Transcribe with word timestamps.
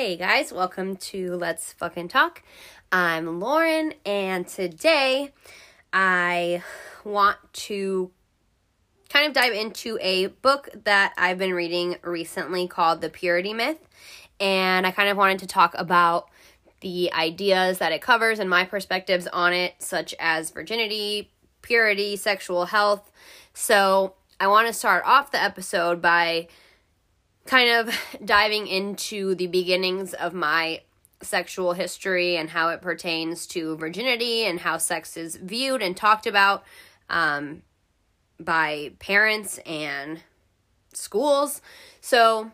Hey 0.00 0.16
guys, 0.16 0.50
welcome 0.50 0.96
to 0.96 1.36
Let's 1.36 1.74
Fucking 1.74 2.08
Talk. 2.08 2.42
I'm 2.90 3.38
Lauren, 3.38 3.92
and 4.06 4.48
today 4.48 5.34
I 5.92 6.62
want 7.04 7.36
to 7.52 8.10
kind 9.10 9.26
of 9.26 9.34
dive 9.34 9.52
into 9.52 9.98
a 10.00 10.28
book 10.28 10.70
that 10.84 11.12
I've 11.18 11.36
been 11.36 11.52
reading 11.52 11.96
recently 12.00 12.66
called 12.66 13.02
The 13.02 13.10
Purity 13.10 13.52
Myth. 13.52 13.76
And 14.40 14.86
I 14.86 14.90
kind 14.90 15.10
of 15.10 15.18
wanted 15.18 15.40
to 15.40 15.46
talk 15.46 15.74
about 15.76 16.30
the 16.80 17.12
ideas 17.12 17.76
that 17.76 17.92
it 17.92 18.00
covers 18.00 18.38
and 18.38 18.48
my 18.48 18.64
perspectives 18.64 19.26
on 19.26 19.52
it, 19.52 19.74
such 19.80 20.14
as 20.18 20.50
virginity, 20.50 21.30
purity, 21.60 22.16
sexual 22.16 22.64
health. 22.64 23.12
So 23.52 24.14
I 24.40 24.46
want 24.46 24.66
to 24.66 24.72
start 24.72 25.02
off 25.04 25.30
the 25.30 25.42
episode 25.42 26.00
by 26.00 26.48
kind 27.50 27.68
of 27.88 27.94
diving 28.24 28.68
into 28.68 29.34
the 29.34 29.48
beginnings 29.48 30.14
of 30.14 30.32
my 30.32 30.80
sexual 31.20 31.74
history 31.74 32.36
and 32.36 32.48
how 32.48 32.70
it 32.70 32.80
pertains 32.80 33.46
to 33.46 33.76
virginity 33.76 34.44
and 34.44 34.60
how 34.60 34.78
sex 34.78 35.16
is 35.16 35.36
viewed 35.36 35.82
and 35.82 35.96
talked 35.96 36.26
about 36.26 36.64
um, 37.10 37.62
by 38.38 38.92
parents 39.00 39.58
and 39.66 40.22
schools. 40.94 41.60
So, 42.00 42.52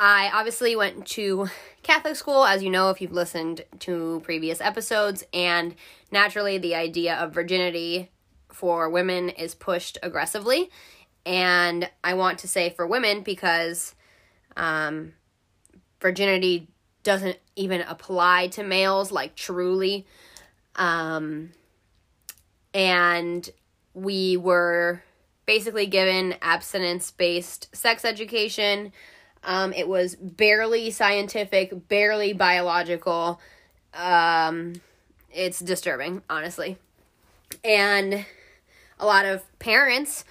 I 0.00 0.32
obviously 0.34 0.74
went 0.74 1.06
to 1.08 1.48
Catholic 1.84 2.16
school, 2.16 2.44
as 2.44 2.60
you 2.60 2.70
know, 2.70 2.90
if 2.90 3.00
you've 3.00 3.12
listened 3.12 3.64
to 3.80 4.20
previous 4.24 4.60
episodes, 4.60 5.22
and 5.32 5.76
naturally, 6.10 6.58
the 6.58 6.74
idea 6.74 7.14
of 7.14 7.32
virginity 7.32 8.10
for 8.48 8.90
women 8.90 9.28
is 9.28 9.54
pushed 9.54 9.98
aggressively 10.02 10.70
and 11.24 11.88
I 12.02 12.14
want 12.14 12.38
to 12.40 12.48
say 12.48 12.70
for 12.70 12.86
women 12.86 13.22
because 13.22 13.94
um, 14.56 15.12
virginity 16.00 16.68
doesn't 17.02 17.38
even 17.56 17.80
apply 17.82 18.48
to 18.48 18.62
males, 18.62 19.12
like 19.12 19.34
truly. 19.34 20.06
Um, 20.76 21.50
and 22.74 23.48
we 23.94 24.36
were 24.36 25.02
basically 25.46 25.86
given 25.86 26.34
abstinence 26.40 27.10
based 27.10 27.74
sex 27.74 28.04
education. 28.04 28.92
Um, 29.44 29.72
it 29.72 29.88
was 29.88 30.14
barely 30.16 30.90
scientific, 30.90 31.88
barely 31.88 32.32
biological. 32.32 33.40
Um, 33.92 34.80
it's 35.30 35.58
disturbing, 35.58 36.22
honestly. 36.30 36.78
And 37.64 38.24
a 38.98 39.06
lot 39.06 39.24
of 39.24 39.42
parents 39.58 40.24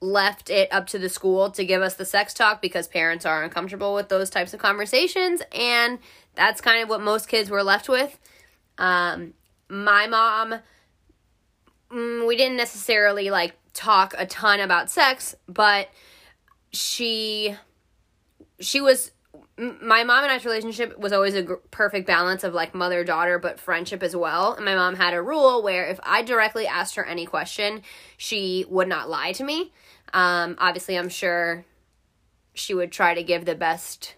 left 0.00 0.50
it 0.50 0.72
up 0.72 0.86
to 0.86 0.98
the 0.98 1.08
school 1.08 1.50
to 1.50 1.64
give 1.64 1.80
us 1.80 1.94
the 1.94 2.04
sex 2.04 2.34
talk 2.34 2.60
because 2.60 2.86
parents 2.86 3.24
are 3.24 3.42
uncomfortable 3.42 3.94
with 3.94 4.08
those 4.08 4.28
types 4.28 4.52
of 4.52 4.60
conversations 4.60 5.42
and 5.52 5.98
that's 6.34 6.60
kind 6.60 6.82
of 6.82 6.88
what 6.88 7.00
most 7.00 7.28
kids 7.28 7.48
were 7.48 7.62
left 7.62 7.88
with 7.88 8.18
um, 8.78 9.32
my 9.68 10.06
mom 10.06 10.56
mm, 11.90 12.26
we 12.26 12.36
didn't 12.36 12.56
necessarily 12.56 13.30
like 13.30 13.54
talk 13.72 14.14
a 14.18 14.26
ton 14.26 14.60
about 14.60 14.90
sex 14.90 15.34
but 15.48 15.88
she 16.72 17.54
she 18.60 18.80
was 18.80 19.12
my 19.58 20.04
mom 20.04 20.22
and 20.22 20.32
I's 20.32 20.44
relationship 20.44 20.98
was 20.98 21.12
always 21.12 21.34
a 21.34 21.44
perfect 21.70 22.06
balance 22.06 22.44
of 22.44 22.52
like 22.52 22.74
mother 22.74 23.04
daughter, 23.04 23.38
but 23.38 23.58
friendship 23.58 24.02
as 24.02 24.14
well. 24.14 24.52
And 24.52 24.64
my 24.66 24.74
mom 24.74 24.96
had 24.96 25.14
a 25.14 25.22
rule 25.22 25.62
where 25.62 25.86
if 25.86 25.98
I 26.02 26.22
directly 26.22 26.66
asked 26.66 26.96
her 26.96 27.04
any 27.04 27.24
question, 27.24 27.80
she 28.18 28.66
would 28.68 28.88
not 28.88 29.08
lie 29.08 29.32
to 29.32 29.44
me. 29.44 29.72
Um, 30.12 30.56
obviously, 30.58 30.96
I'm 30.96 31.08
sure 31.08 31.64
she 32.54 32.74
would 32.74 32.92
try 32.92 33.14
to 33.14 33.22
give 33.22 33.44
the 33.44 33.54
best 33.54 34.14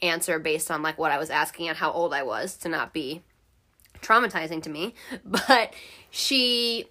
answer 0.00 0.38
based 0.38 0.70
on 0.70 0.82
like 0.82 0.98
what 0.98 1.12
I 1.12 1.18
was 1.18 1.30
asking 1.30 1.68
and 1.68 1.78
how 1.78 1.90
old 1.92 2.12
I 2.12 2.22
was 2.22 2.56
to 2.58 2.68
not 2.68 2.92
be 2.92 3.22
traumatizing 4.00 4.62
to 4.64 4.70
me. 4.70 4.94
But 5.24 5.74
she 6.10 6.86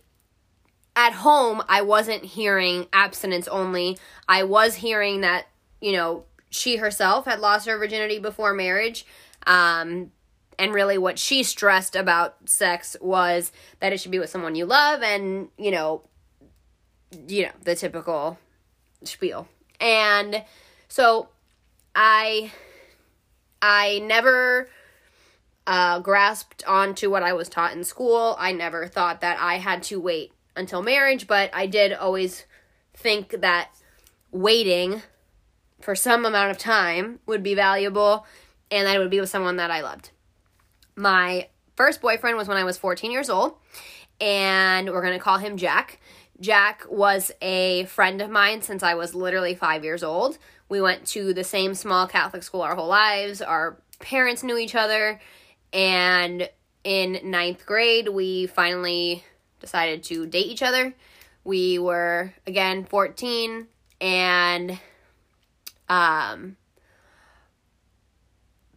at 0.96 1.13
home, 1.13 1.63
I 1.69 1.81
wasn't 1.81 2.24
hearing 2.24 2.88
abstinence 2.91 3.47
only. 3.47 3.97
I 4.28 4.44
was 4.44 4.75
hearing 4.75 5.22
that, 5.22 5.47
you 5.79 5.94
know, 5.94 6.25
she 6.50 6.78
herself 6.78 7.25
had 7.25 7.40
lost 7.40 7.68
her 7.68 7.78
virginity 7.78 8.19
before 8.19 8.53
marriage. 8.53 9.06
Um, 9.47 10.12
and 10.59 10.73
really, 10.73 10.97
what 10.97 11.18
she 11.18 11.44
stressed 11.44 11.96
about 11.96 12.35
sex 12.46 12.96
was 13.02 13.52
that 13.79 13.94
it 13.94 14.00
should 14.00 14.12
be 14.12 14.19
with 14.19 14.29
someone 14.29 14.53
you 14.53 14.66
love, 14.66 15.02
and 15.02 15.47
you 15.58 15.72
know, 15.72 16.03
you 17.27 17.44
know, 17.44 17.51
the 17.63 17.75
typical 17.75 18.38
spiel. 19.03 19.47
And 19.79 20.44
so, 20.88 21.29
I, 21.95 22.51
I 23.61 23.99
never 23.99 24.69
uh, 25.67 25.99
grasped 25.99 26.63
onto 26.66 27.09
what 27.09 27.23
I 27.23 27.33
was 27.33 27.49
taught 27.49 27.73
in 27.73 27.83
school. 27.83 28.35
I 28.39 28.51
never 28.51 28.88
thought 28.88 29.22
that 29.22 29.39
I 29.39 29.55
had 29.55 29.83
to 29.83 29.99
wait 29.99 30.31
until 30.55 30.81
marriage, 30.81 31.27
but 31.27 31.49
I 31.53 31.66
did 31.66 31.94
always 31.94 32.45
think 32.94 33.41
that 33.41 33.69
waiting 34.31 35.01
for 35.81 35.95
some 35.95 36.25
amount 36.25 36.51
of 36.51 36.57
time 36.57 37.19
would 37.25 37.43
be 37.43 37.55
valuable 37.55 38.25
and 38.69 38.88
that 38.88 38.95
it 38.95 38.99
would 38.99 39.09
be 39.09 39.19
with 39.19 39.29
someone 39.29 39.57
that 39.57 39.72
I 39.72 39.81
loved. 39.81 40.11
My 40.95 41.49
first 41.75 42.01
boyfriend 42.01 42.38
was 42.38 42.47
when 42.47 42.57
I 42.57 42.63
was 42.63 42.78
14 42.78 43.11
years 43.11 43.29
old, 43.29 43.55
and 44.19 44.89
we're 44.89 45.01
to 45.13 45.19
call 45.19 45.38
him 45.38 45.57
Jack. 45.57 45.99
Jack 46.41 46.84
was 46.90 47.31
a 47.40 47.85
friend 47.85 48.19
of 48.19 48.29
mine 48.29 48.63
since 48.63 48.81
I 48.81 48.96
was 48.96 49.13
literally 49.13 49.53
five 49.53 49.84
years 49.84 50.03
old. 50.03 50.40
We 50.69 50.81
went 50.81 51.06
to 51.07 51.34
the 51.34 51.44
same 51.44 51.75
small 51.75 52.07
Catholic 52.07 52.41
school 52.41 52.62
our 52.62 52.75
whole 52.75 52.88
lives. 52.88 53.41
Our 53.41 53.78
parents 54.00 54.44
knew 54.44 54.57
each 54.57 54.74
other, 54.74 55.22
and 55.72 56.50
in 56.84 57.19
ninth 57.24 57.66
grade, 57.66 58.09
we 58.09 58.47
finally 58.47 59.24
decided 59.59 60.03
to 60.06 60.25
date 60.25 60.47
each 60.47 60.63
other. 60.63 60.96
We 61.44 61.78
were, 61.78 62.34
again, 62.47 62.85
14, 62.85 63.68
and 64.00 64.79
um, 65.88 66.58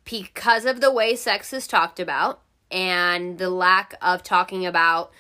because 0.05 0.67
of 0.67 0.83
the 0.83 0.93
way 0.93 1.17
sex 1.17 1.53
is 1.55 1.67
talked 1.67 1.99
about 1.99 2.43
and 2.71 3.39
the 3.39 3.49
lack 3.49 3.95
of 4.03 4.23
talking 4.23 4.67
about 4.67 5.13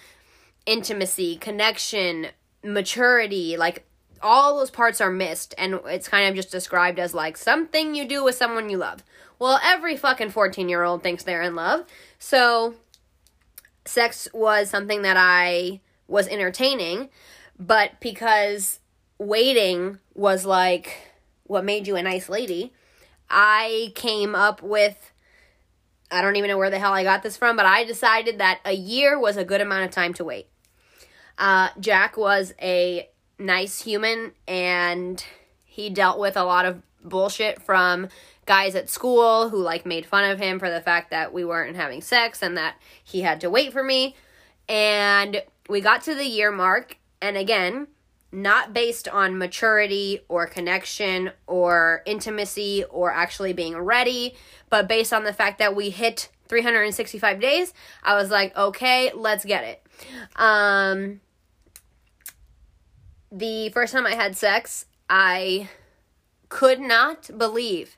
intimacy, 0.66 1.36
connection, 1.36 2.28
maturity, 2.62 3.56
like 3.56 3.84
all 4.22 4.58
those 4.58 4.70
parts 4.70 5.00
are 5.00 5.10
missed 5.10 5.54
and 5.58 5.80
it's 5.86 6.08
kind 6.08 6.28
of 6.28 6.34
just 6.34 6.50
described 6.50 6.98
as 6.98 7.14
like 7.14 7.36
something 7.36 7.94
you 7.94 8.08
do 8.08 8.25
with 8.25 8.34
someone 8.34 8.70
you 8.70 8.78
love. 8.78 9.04
Well, 9.38 9.60
every 9.62 9.97
fucking 9.97 10.30
14 10.30 10.69
year 10.69 10.82
old 10.82 11.02
thinks 11.02 11.22
they're 11.22 11.42
in 11.42 11.54
love. 11.54 11.84
So, 12.19 12.75
sex 13.84 14.28
was 14.32 14.70
something 14.70 15.02
that 15.02 15.16
I 15.19 15.80
was 16.08 16.26
entertaining, 16.28 17.10
but 17.58 18.00
because 18.00 18.81
waiting 19.19 19.98
was 20.14 20.46
like 20.46 21.10
what 21.44 21.64
made 21.64 21.86
you 21.86 21.96
a 21.96 22.02
nice 22.02 22.28
lady, 22.28 22.72
I 23.28 23.92
came 23.94 24.34
up 24.34 24.62
with 24.62 25.12
I 26.10 26.22
don't 26.22 26.36
even 26.36 26.48
know 26.48 26.58
where 26.58 26.70
the 26.70 26.78
hell 26.78 26.92
I 26.92 27.02
got 27.02 27.22
this 27.22 27.36
from, 27.36 27.56
but 27.56 27.66
I 27.66 27.84
decided 27.84 28.38
that 28.38 28.60
a 28.64 28.72
year 28.72 29.19
was 29.19 29.36
a 29.36 29.44
good 29.44 29.60
amount 29.60 29.84
of 29.84 29.91
time 29.91 30.14
to 30.14 30.25
wait. 30.25 30.48
Uh, 31.39 31.71
Jack 31.81 32.17
was 32.17 32.55
a 32.61 33.09
nice 33.39 33.83
human 33.83 34.33
and 34.47 35.25
he 35.65 35.91
dealt 35.91 36.19
with 36.19 36.37
a 36.37 36.45
lot 36.45 36.65
of 36.65 36.83
bullshit 37.03 37.61
from 37.61 38.09
guys 38.47 38.75
at 38.75 38.89
school 38.89 39.49
who 39.49 39.59
like 39.59 39.87
made 39.87 40.06
fun 40.06 40.28
of 40.31 40.39
him 40.39 40.59
for 40.59 40.71
the 40.71 40.81
fact 40.81 41.11
that 41.11 41.33
we 41.33 41.44
weren't 41.44 41.77
having 41.77 42.00
sex 42.00 42.43
and 42.43 42.56
that 42.56 42.77
he 43.03 43.23
had 43.23 43.41
to 43.41 43.50
wait 43.50 43.73
for 43.73 43.83
me. 43.83 44.15
And 44.69 45.43
we 45.69 45.81
got 45.81 46.03
to 46.03 46.14
the 46.14 46.26
year 46.26 46.53
mark 46.53 46.99
and 47.20 47.37
again, 47.37 47.88
not 48.31 48.73
based 48.75 49.08
on 49.08 49.38
maturity 49.38 50.20
or 50.29 50.47
connection 50.47 51.31
or 51.47 52.03
intimacy 52.05 52.85
or 52.91 53.12
actually 53.12 53.53
being 53.53 53.76
ready, 53.76 54.35
but 54.70 54.88
based 54.88 55.12
on 55.12 55.25
the 55.25 55.32
fact 55.32 55.58
that 55.58 55.75
we 55.75 55.91
hit 55.91 56.29
365 56.49 57.41
days, 57.41 57.73
I 58.03 58.14
was 58.14 58.31
like, 58.31 58.56
okay, 58.56 59.12
let's 59.14 59.44
get 59.44 59.64
it. 59.64 59.82
Um, 60.37 61.20
the 63.34 63.69
first 63.70 63.92
time 63.92 64.06
I 64.06 64.14
had 64.14 64.36
sex, 64.36 64.86
I 65.10 65.69
could 66.48 66.81
not 66.81 67.36
believe 67.36 67.96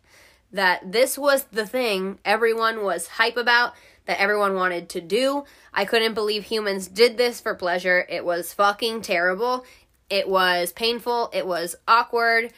that 0.50 0.92
this 0.92 1.18
was 1.18 1.44
the 1.44 1.66
thing 1.66 2.18
everyone 2.24 2.82
was 2.82 3.06
hype 3.06 3.36
about, 3.36 3.74
that 4.06 4.20
everyone 4.20 4.54
wanted 4.54 4.88
to 4.90 5.00
do. 5.00 5.44
I 5.74 5.84
couldn't 5.84 6.14
believe 6.14 6.44
humans 6.44 6.88
did 6.88 7.18
this 7.18 7.40
for 7.40 7.54
pleasure. 7.54 8.06
It 8.08 8.24
was 8.24 8.54
fucking 8.54 9.02
terrible. 9.02 9.64
It 10.08 10.28
was 10.28 10.72
painful, 10.72 11.30
it 11.32 11.46
was 11.46 11.76
awkward. 11.86 12.52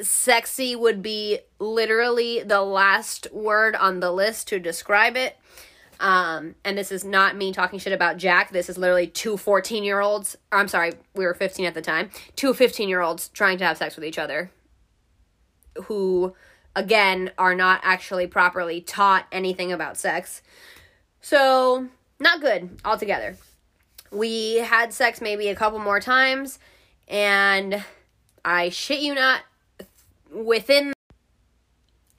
Sexy 0.00 0.76
would 0.76 1.02
be 1.02 1.38
literally 1.58 2.42
the 2.42 2.62
last 2.62 3.32
word 3.32 3.76
on 3.76 4.00
the 4.00 4.12
list 4.12 4.48
to 4.48 4.58
describe 4.58 5.16
it. 5.16 5.36
Um, 6.00 6.54
and 6.64 6.78
this 6.78 6.92
is 6.92 7.04
not 7.04 7.36
me 7.36 7.52
talking 7.52 7.78
shit 7.78 7.92
about 7.92 8.18
Jack. 8.18 8.52
This 8.52 8.68
is 8.68 8.78
literally 8.78 9.06
two 9.06 9.36
14 9.36 9.82
year 9.82 10.00
olds. 10.00 10.36
I'm 10.52 10.68
sorry, 10.68 10.92
we 11.14 11.24
were 11.24 11.34
15 11.34 11.66
at 11.66 11.74
the 11.74 11.82
time. 11.82 12.10
Two 12.36 12.54
15 12.54 12.88
year 12.88 13.00
olds 13.00 13.28
trying 13.28 13.58
to 13.58 13.64
have 13.64 13.76
sex 13.76 13.96
with 13.96 14.04
each 14.04 14.18
other 14.18 14.50
who 15.84 16.34
again, 16.78 17.32
are 17.36 17.56
not 17.56 17.80
actually 17.82 18.28
properly 18.28 18.80
taught 18.80 19.26
anything 19.32 19.72
about 19.72 19.96
sex. 19.96 20.42
So, 21.20 21.88
not 22.20 22.40
good 22.40 22.78
altogether. 22.84 23.36
We 24.12 24.56
had 24.58 24.94
sex 24.94 25.20
maybe 25.20 25.48
a 25.48 25.56
couple 25.56 25.80
more 25.80 25.98
times, 25.98 26.60
and 27.08 27.84
I 28.44 28.68
shit 28.68 29.00
you 29.00 29.14
not, 29.14 29.42
within. 30.32 30.92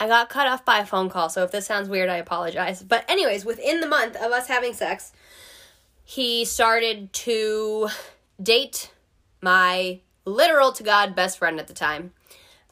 I 0.00 0.08
got 0.08 0.30
cut 0.30 0.46
off 0.46 0.64
by 0.64 0.78
a 0.78 0.86
phone 0.86 1.10
call, 1.10 1.28
so 1.28 1.44
if 1.44 1.50
this 1.50 1.66
sounds 1.66 1.90
weird, 1.90 2.08
I 2.08 2.16
apologize. 2.16 2.82
But, 2.82 3.04
anyways, 3.08 3.44
within 3.44 3.80
the 3.80 3.86
month 3.86 4.16
of 4.16 4.32
us 4.32 4.48
having 4.48 4.72
sex, 4.72 5.12
he 6.02 6.46
started 6.46 7.12
to 7.12 7.88
date 8.42 8.90
my 9.42 10.00
literal 10.24 10.72
to 10.72 10.82
God 10.82 11.14
best 11.14 11.38
friend 11.38 11.60
at 11.60 11.66
the 11.66 11.74
time. 11.74 12.12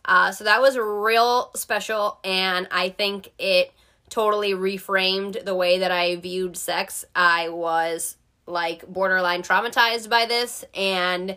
Uh, 0.06 0.32
so 0.32 0.44
that 0.44 0.62
was 0.62 0.78
real 0.78 1.50
special, 1.54 2.19
and 2.25 2.66
I 2.70 2.88
think 2.88 3.31
it 3.38 3.74
totally 4.08 4.52
reframed 4.52 5.44
the 5.44 5.54
way 5.54 5.81
that 5.81 5.90
I 5.90 6.16
viewed 6.16 6.56
sex. 6.56 7.04
I 7.14 7.50
was 7.50 8.16
like 8.46 8.86
borderline 8.86 9.42
traumatized 9.42 10.08
by 10.08 10.24
this, 10.24 10.64
and 10.74 11.36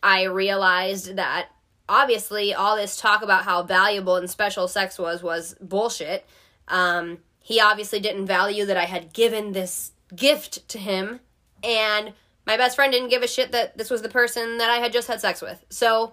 I 0.00 0.24
realized 0.24 1.16
that 1.16 1.48
obviously 1.88 2.54
all 2.54 2.76
this 2.76 2.96
talk 2.96 3.22
about 3.22 3.44
how 3.44 3.62
valuable 3.62 4.16
and 4.16 4.28
special 4.28 4.68
sex 4.68 4.98
was 4.98 5.22
was 5.22 5.54
bullshit. 5.60 6.26
Um, 6.68 7.18
he 7.40 7.60
obviously 7.60 8.00
didn't 8.00 8.26
value 8.26 8.66
that 8.66 8.76
I 8.76 8.84
had 8.84 9.12
given 9.12 9.52
this 9.52 9.92
gift 10.14 10.68
to 10.68 10.78
him, 10.78 11.20
and 11.62 12.12
my 12.46 12.56
best 12.56 12.76
friend 12.76 12.92
didn't 12.92 13.08
give 13.08 13.22
a 13.22 13.28
shit 13.28 13.52
that 13.52 13.78
this 13.78 13.90
was 13.90 14.02
the 14.02 14.08
person 14.08 14.58
that 14.58 14.70
I 14.70 14.76
had 14.76 14.92
just 14.92 15.08
had 15.08 15.20
sex 15.20 15.40
with. 15.40 15.64
So, 15.70 16.12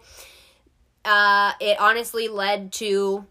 uh, 1.03 1.51
it 1.59 1.79
honestly 1.79 2.27
led 2.27 2.71
to 2.73 3.25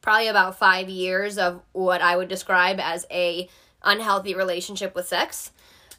probably 0.00 0.28
about 0.28 0.58
five 0.58 0.88
years 0.88 1.38
of 1.38 1.60
what 1.72 2.00
I 2.00 2.16
would 2.16 2.28
describe 2.28 2.80
as 2.80 3.06
a 3.10 3.48
unhealthy 3.82 4.34
relationship 4.34 4.94
with 4.94 5.06
sex. 5.06 5.50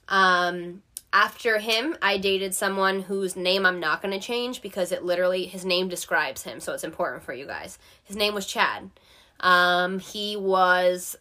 Um, 0.08 0.82
after 1.12 1.58
him, 1.58 1.96
I 2.02 2.18
dated 2.18 2.54
someone 2.54 3.02
whose 3.02 3.36
name 3.36 3.66
I'm 3.66 3.80
not 3.80 4.02
going 4.02 4.14
to 4.14 4.26
change 4.26 4.62
because 4.62 4.92
it 4.92 5.04
literally 5.04 5.46
his 5.46 5.66
name 5.66 5.90
describes 5.90 6.44
him, 6.44 6.60
so 6.60 6.74
it's 6.74 6.84
important 6.84 7.24
for 7.24 7.34
you 7.34 7.46
guys. 7.46 7.80
His 8.04 8.16
name 8.16 8.34
was 8.34 8.46
Chad. 8.46 8.92
Um, 9.40 10.00
he 10.00 10.36
was 10.36 11.16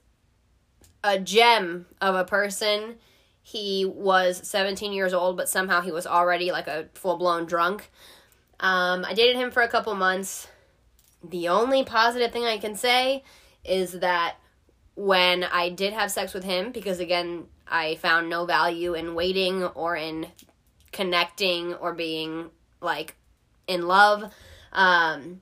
a 1.02 1.19
gem 1.19 1.87
of 2.00 2.14
a 2.14 2.25
person. 2.25 2.96
He 3.43 3.87
was 3.87 4.46
17 4.46 4.93
years 4.93 5.14
old, 5.14 5.37
but 5.37 5.49
somehow 5.49 5.81
he 5.81 5.93
was 5.93 6.06
already 6.06 6.52
like 6.52 6.69
a 6.69 6.88
full 6.94 7.17
blown 7.17 7.46
drunk. 7.46 7.90
Um, 8.61 9.05
I 9.06 9.14
dated 9.14 9.37
him 9.37 9.50
for 9.50 9.62
a 9.62 9.69
couple 9.69 9.94
months. 9.94 10.49
The 11.23 11.49
only 11.49 11.85
positive 11.85 12.31
thing 12.31 12.44
I 12.44 12.58
can 12.58 12.75
say 12.75 13.25
is 13.64 14.00
that 14.00 14.37
when 14.96 15.44
I 15.44 15.70
did 15.70 15.93
have 15.93 16.11
sex 16.11 16.35
with 16.35 16.44
him, 16.44 16.73
because 16.73 17.00
again, 17.00 17.44
I 17.70 17.97
found 17.97 18.29
no 18.29 18.44
value 18.44 18.94
in 18.94 19.15
waiting 19.15 19.65
or 19.65 19.97
in 19.97 20.29
connecting 20.93 21.75
or 21.75 21.94
being 21.94 22.50
like 22.81 23.15
in 23.67 23.87
love. 23.87 24.32
Um, 24.73 25.41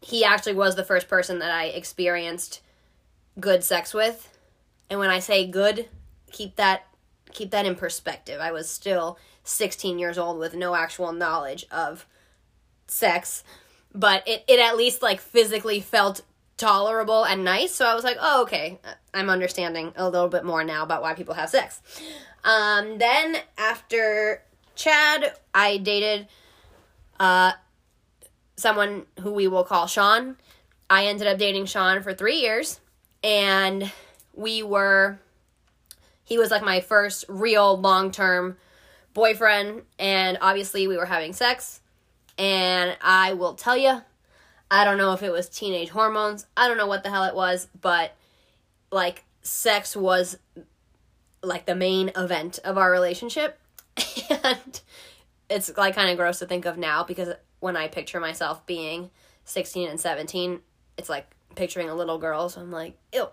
he 0.00 0.24
actually 0.24 0.54
was 0.54 0.76
the 0.76 0.84
first 0.84 1.08
person 1.08 1.38
that 1.40 1.50
I 1.50 1.66
experienced 1.66 2.60
good 3.38 3.62
sex 3.64 3.92
with. 3.92 4.36
And 4.90 4.98
when 4.98 5.10
I 5.10 5.18
say 5.18 5.46
good, 5.46 5.88
keep 6.30 6.56
that 6.56 6.86
keep 7.32 7.50
that 7.50 7.66
in 7.66 7.74
perspective. 7.74 8.40
I 8.40 8.52
was 8.52 8.70
still 8.70 9.18
16 9.44 9.98
years 9.98 10.18
old 10.18 10.38
with 10.38 10.54
no 10.54 10.74
actual 10.74 11.12
knowledge 11.12 11.66
of 11.70 12.06
sex, 12.86 13.44
but 13.94 14.26
it, 14.26 14.44
it 14.48 14.58
at 14.58 14.76
least 14.76 15.02
like 15.02 15.20
physically 15.20 15.80
felt 15.80 16.22
tolerable 16.58 17.24
and 17.24 17.44
nice. 17.44 17.74
So 17.74 17.86
I 17.86 17.94
was 17.94 18.04
like, 18.04 18.18
oh, 18.20 18.42
okay, 18.42 18.78
I'm 19.14 19.30
understanding 19.30 19.92
a 19.96 20.08
little 20.08 20.28
bit 20.28 20.44
more 20.44 20.62
now 20.64 20.82
about 20.82 21.00
why 21.00 21.14
people 21.14 21.34
have 21.34 21.48
sex. 21.48 21.80
Um, 22.44 22.98
then 22.98 23.36
after 23.56 24.42
Chad, 24.74 25.32
I 25.54 25.78
dated 25.78 26.28
uh, 27.18 27.52
someone 28.56 29.06
who 29.20 29.32
we 29.32 29.48
will 29.48 29.64
call 29.64 29.86
Sean. 29.86 30.36
I 30.90 31.06
ended 31.06 31.26
up 31.26 31.38
dating 31.38 31.66
Sean 31.66 32.02
for 32.02 32.14
three 32.14 32.40
years, 32.40 32.80
and 33.22 33.90
we 34.34 34.62
were, 34.62 35.18
he 36.24 36.38
was 36.38 36.50
like 36.50 36.62
my 36.62 36.80
first 36.80 37.24
real 37.28 37.78
long 37.78 38.10
term 38.10 38.56
boyfriend, 39.14 39.82
and 39.98 40.38
obviously 40.40 40.86
we 40.86 40.96
were 40.96 41.06
having 41.06 41.32
sex. 41.32 41.80
And 42.38 42.96
I 43.02 43.34
will 43.34 43.54
tell 43.54 43.76
you, 43.76 44.02
I 44.70 44.84
don't 44.84 44.98
know 44.98 45.12
if 45.12 45.22
it 45.22 45.32
was 45.32 45.48
teenage 45.48 45.88
hormones. 45.88 46.46
I 46.56 46.68
don't 46.68 46.76
know 46.76 46.86
what 46.86 47.02
the 47.02 47.10
hell 47.10 47.24
it 47.24 47.34
was, 47.34 47.68
but 47.80 48.14
like 48.90 49.24
sex 49.42 49.96
was 49.96 50.38
like 51.42 51.66
the 51.66 51.74
main 51.74 52.10
event 52.16 52.58
of 52.64 52.78
our 52.78 52.90
relationship. 52.90 53.58
And 54.44 54.80
it's 55.48 55.74
like 55.76 55.94
kind 55.94 56.10
of 56.10 56.16
gross 56.16 56.38
to 56.40 56.46
think 56.46 56.66
of 56.66 56.76
now 56.76 57.02
because 57.02 57.30
when 57.60 57.76
I 57.76 57.88
picture 57.88 58.20
myself 58.20 58.64
being 58.66 59.10
16 59.46 59.88
and 59.88 59.98
17, 59.98 60.60
it's 60.96 61.08
like 61.08 61.26
picturing 61.54 61.88
a 61.88 61.94
little 61.94 62.18
girl, 62.18 62.48
so 62.48 62.60
I'm 62.60 62.70
like, 62.70 62.96
ew. 63.12 63.28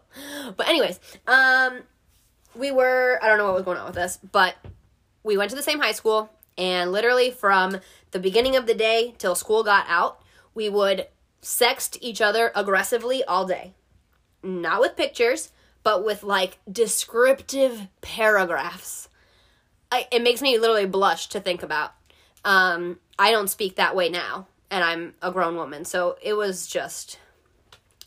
But 0.56 0.68
anyways, 0.68 1.00
um 1.28 1.82
we 2.56 2.72
were 2.72 3.20
I 3.22 3.28
don't 3.28 3.38
know 3.38 3.46
what 3.46 3.56
was 3.56 3.64
going 3.64 3.78
on 3.78 3.88
with 3.88 3.96
this, 3.96 4.18
but 4.32 4.56
we 5.24 5.38
went 5.38 5.50
to 5.50 5.56
the 5.56 5.64
same 5.64 5.80
high 5.80 5.92
school 5.92 6.32
and 6.58 6.92
literally 6.92 7.32
from 7.32 7.80
the 8.12 8.20
beginning 8.20 8.56
of 8.56 8.66
the 8.66 8.74
day 8.76 9.14
till 9.18 9.36
school 9.36 9.64
got 9.64 9.86
out, 9.90 10.22
we 10.54 10.70
would 10.70 11.08
sext 11.42 11.98
each 12.02 12.22
other 12.22 12.52
aggressively 12.56 13.24
all 13.24 13.46
day. 13.46 13.74
Not 14.44 14.82
with 14.82 14.96
pictures, 14.96 15.52
but 15.84 16.04
with 16.04 16.24
like 16.24 16.58
descriptive 16.72 17.88
paragraphs. 18.02 19.08
I, 19.92 20.08
it 20.12 20.24
makes 20.24 20.42
me 20.42 20.58
literally 20.58 20.88
blush 20.88 21.28
to 21.30 21.40
think 21.40 21.64
about. 21.64 21.94
Um, 22.44 23.00
I 23.18 23.32
don't 23.32 23.50
speak 23.50 23.76
that 23.76 23.96
way 23.96 24.10
now, 24.10 24.48
and 24.70 24.84
I'm 24.84 25.14
a 25.22 25.32
grown 25.32 25.56
woman, 25.56 25.86
so 25.86 26.18
it 26.22 26.34
was 26.34 26.68
just 26.68 27.20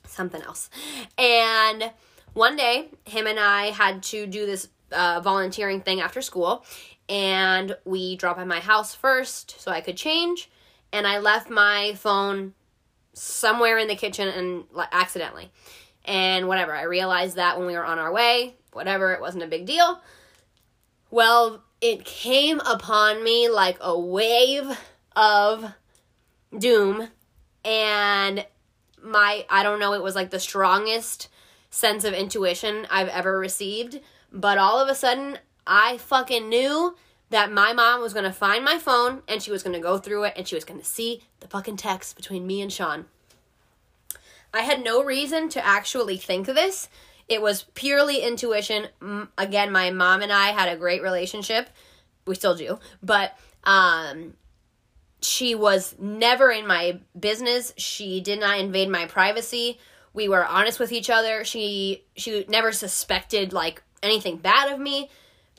something 0.06 0.42
else. 0.42 0.70
And 1.16 1.92
one 2.34 2.56
day, 2.56 2.88
him 3.04 3.26
and 3.26 3.38
I 3.38 3.70
had 3.70 4.02
to 4.04 4.26
do 4.26 4.44
this 4.46 4.68
uh, 4.92 5.20
volunteering 5.20 5.80
thing 5.80 6.00
after 6.00 6.20
school, 6.20 6.64
and 7.08 7.76
we 7.84 8.16
dropped 8.16 8.38
by 8.38 8.44
my 8.44 8.60
house 8.60 8.94
first 8.94 9.60
so 9.60 9.70
I 9.70 9.80
could 9.80 9.96
change, 9.96 10.50
and 10.92 11.06
I 11.06 11.18
left 11.18 11.48
my 11.48 11.94
phone 11.94 12.54
somewhere 13.18 13.78
in 13.78 13.88
the 13.88 13.96
kitchen 13.96 14.28
and 14.28 14.64
like 14.72 14.88
accidentally. 14.92 15.50
And 16.04 16.48
whatever, 16.48 16.74
I 16.74 16.82
realized 16.82 17.36
that 17.36 17.58
when 17.58 17.66
we 17.66 17.74
were 17.74 17.84
on 17.84 17.98
our 17.98 18.12
way, 18.12 18.54
whatever, 18.72 19.12
it 19.12 19.20
wasn't 19.20 19.44
a 19.44 19.48
big 19.48 19.66
deal. 19.66 20.00
Well, 21.10 21.62
it 21.80 22.04
came 22.04 22.60
upon 22.60 23.22
me 23.22 23.48
like 23.48 23.76
a 23.80 23.98
wave 23.98 24.78
of 25.14 25.72
doom 26.56 27.08
and 27.64 28.46
my 29.02 29.44
I 29.48 29.62
don't 29.62 29.80
know, 29.80 29.92
it 29.92 30.02
was 30.02 30.14
like 30.14 30.30
the 30.30 30.40
strongest 30.40 31.28
sense 31.70 32.04
of 32.04 32.14
intuition 32.14 32.86
I've 32.90 33.08
ever 33.08 33.38
received, 33.38 34.00
but 34.32 34.58
all 34.58 34.80
of 34.80 34.88
a 34.88 34.94
sudden 34.94 35.38
I 35.66 35.98
fucking 35.98 36.48
knew 36.48 36.96
that 37.30 37.52
my 37.52 37.72
mom 37.72 38.00
was 38.00 38.14
gonna 38.14 38.32
find 38.32 38.64
my 38.64 38.78
phone 38.78 39.22
and 39.28 39.42
she 39.42 39.50
was 39.50 39.62
gonna 39.62 39.80
go 39.80 39.98
through 39.98 40.24
it 40.24 40.34
and 40.36 40.46
she 40.48 40.54
was 40.54 40.64
gonna 40.64 40.84
see 40.84 41.22
the 41.40 41.48
fucking 41.48 41.76
text 41.76 42.16
between 42.16 42.46
me 42.46 42.60
and 42.62 42.72
Sean. 42.72 43.06
I 44.52 44.62
had 44.62 44.82
no 44.82 45.04
reason 45.04 45.48
to 45.50 45.64
actually 45.64 46.16
think 46.16 46.46
this. 46.46 46.88
It 47.28 47.42
was 47.42 47.64
purely 47.74 48.20
intuition. 48.22 48.88
Again, 49.36 49.70
my 49.70 49.90
mom 49.90 50.22
and 50.22 50.32
I 50.32 50.48
had 50.48 50.70
a 50.70 50.76
great 50.76 51.02
relationship. 51.02 51.68
We 52.26 52.34
still 52.34 52.54
do. 52.54 52.78
But 53.02 53.36
um 53.64 54.34
she 55.20 55.54
was 55.54 55.96
never 55.98 56.50
in 56.50 56.66
my 56.66 57.00
business. 57.18 57.74
She 57.76 58.20
did 58.20 58.40
not 58.40 58.58
invade 58.58 58.88
my 58.88 59.06
privacy. 59.06 59.78
We 60.14 60.28
were 60.28 60.46
honest 60.46 60.78
with 60.78 60.92
each 60.92 61.10
other. 61.10 61.44
She 61.44 62.04
she 62.16 62.44
never 62.48 62.72
suspected 62.72 63.52
like 63.52 63.82
anything 64.02 64.38
bad 64.38 64.72
of 64.72 64.78
me. 64.78 65.10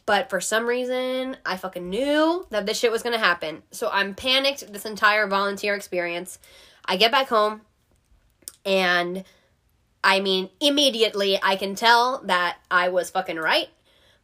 But 0.10 0.32
for 0.32 0.42
some 0.42 0.66
reason, 0.66 1.38
I 1.46 1.56
fucking 1.56 1.88
knew 1.88 2.48
that 2.50 2.66
this 2.66 2.80
shit 2.80 2.92
was 2.92 3.04
gonna 3.04 3.20
happen. 3.20 3.62
So 3.70 3.92
I'm 3.94 4.16
panicked 4.16 4.74
this 4.74 4.84
entire 4.84 5.28
volunteer 5.28 5.75
experience. 5.75 6.39
I 6.84 6.98
get 6.98 7.12
back 7.12 7.28
home, 7.28 7.62
and 8.66 9.24
I 10.04 10.20
mean, 10.20 10.50
immediately 10.60 11.38
I 11.44 11.58
can 11.58 11.75
tell 11.75 12.24
that 12.24 12.58
I 12.72 12.89
was 12.89 13.12
fucking 13.12 13.38
right. 13.38 13.70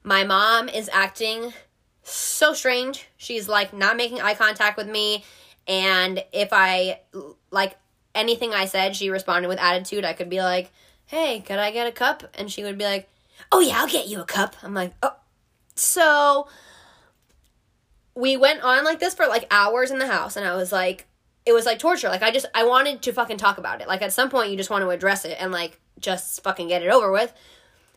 My 0.01 0.23
mom 0.23 0.69
is 0.69 0.89
acting 0.91 1.53
so 2.01 2.53
strange. 2.53 3.07
She's 3.15 3.47
like 3.47 3.71
not 3.71 3.95
making 3.95 4.21
eye 4.21 4.33
contact 4.33 4.77
with 4.77 4.87
me. 4.87 5.23
And 5.67 6.23
if 6.33 6.49
I, 6.51 7.01
like, 7.51 7.77
anything 8.15 8.55
I 8.55 8.65
said, 8.65 8.95
she 8.95 9.11
responded 9.11 9.49
with 9.49 9.59
attitude. 9.59 10.03
I 10.03 10.13
could 10.13 10.31
be 10.31 10.41
like, 10.41 10.71
hey, 11.05 11.41
could 11.41 11.59
I 11.59 11.69
get 11.69 11.85
a 11.85 11.91
cup? 11.91 12.23
And 12.33 12.51
she 12.51 12.63
would 12.63 12.79
be 12.79 12.85
like, 12.85 13.07
oh 13.51 13.59
yeah, 13.59 13.81
I'll 13.81 13.87
get 13.87 14.07
you 14.07 14.19
a 14.19 14.25
cup. 14.25 14.55
I'm 14.63 14.73
like, 14.73 14.91
oh, 15.03 15.13
so 15.75 16.47
we 18.15 18.37
went 18.37 18.61
on 18.61 18.83
like 18.85 18.99
this 18.99 19.13
for 19.13 19.27
like 19.27 19.45
hours 19.51 19.91
in 19.91 19.99
the 19.99 20.07
house, 20.07 20.35
and 20.35 20.47
I 20.47 20.55
was 20.55 20.71
like, 20.71 21.05
it 21.45 21.53
was 21.53 21.65
like 21.65 21.79
torture. 21.79 22.09
Like 22.09 22.23
I 22.23 22.31
just 22.31 22.45
I 22.55 22.65
wanted 22.65 23.01
to 23.03 23.13
fucking 23.13 23.37
talk 23.37 23.57
about 23.57 23.81
it. 23.81 23.87
Like 23.87 24.01
at 24.01 24.13
some 24.13 24.29
point 24.29 24.49
you 24.49 24.57
just 24.57 24.69
want 24.69 24.83
to 24.83 24.89
address 24.89 25.25
it 25.25 25.37
and 25.39 25.51
like 25.51 25.79
just 25.99 26.41
fucking 26.43 26.69
get 26.69 26.81
it 26.81 26.89
over 26.89 27.11
with. 27.11 27.33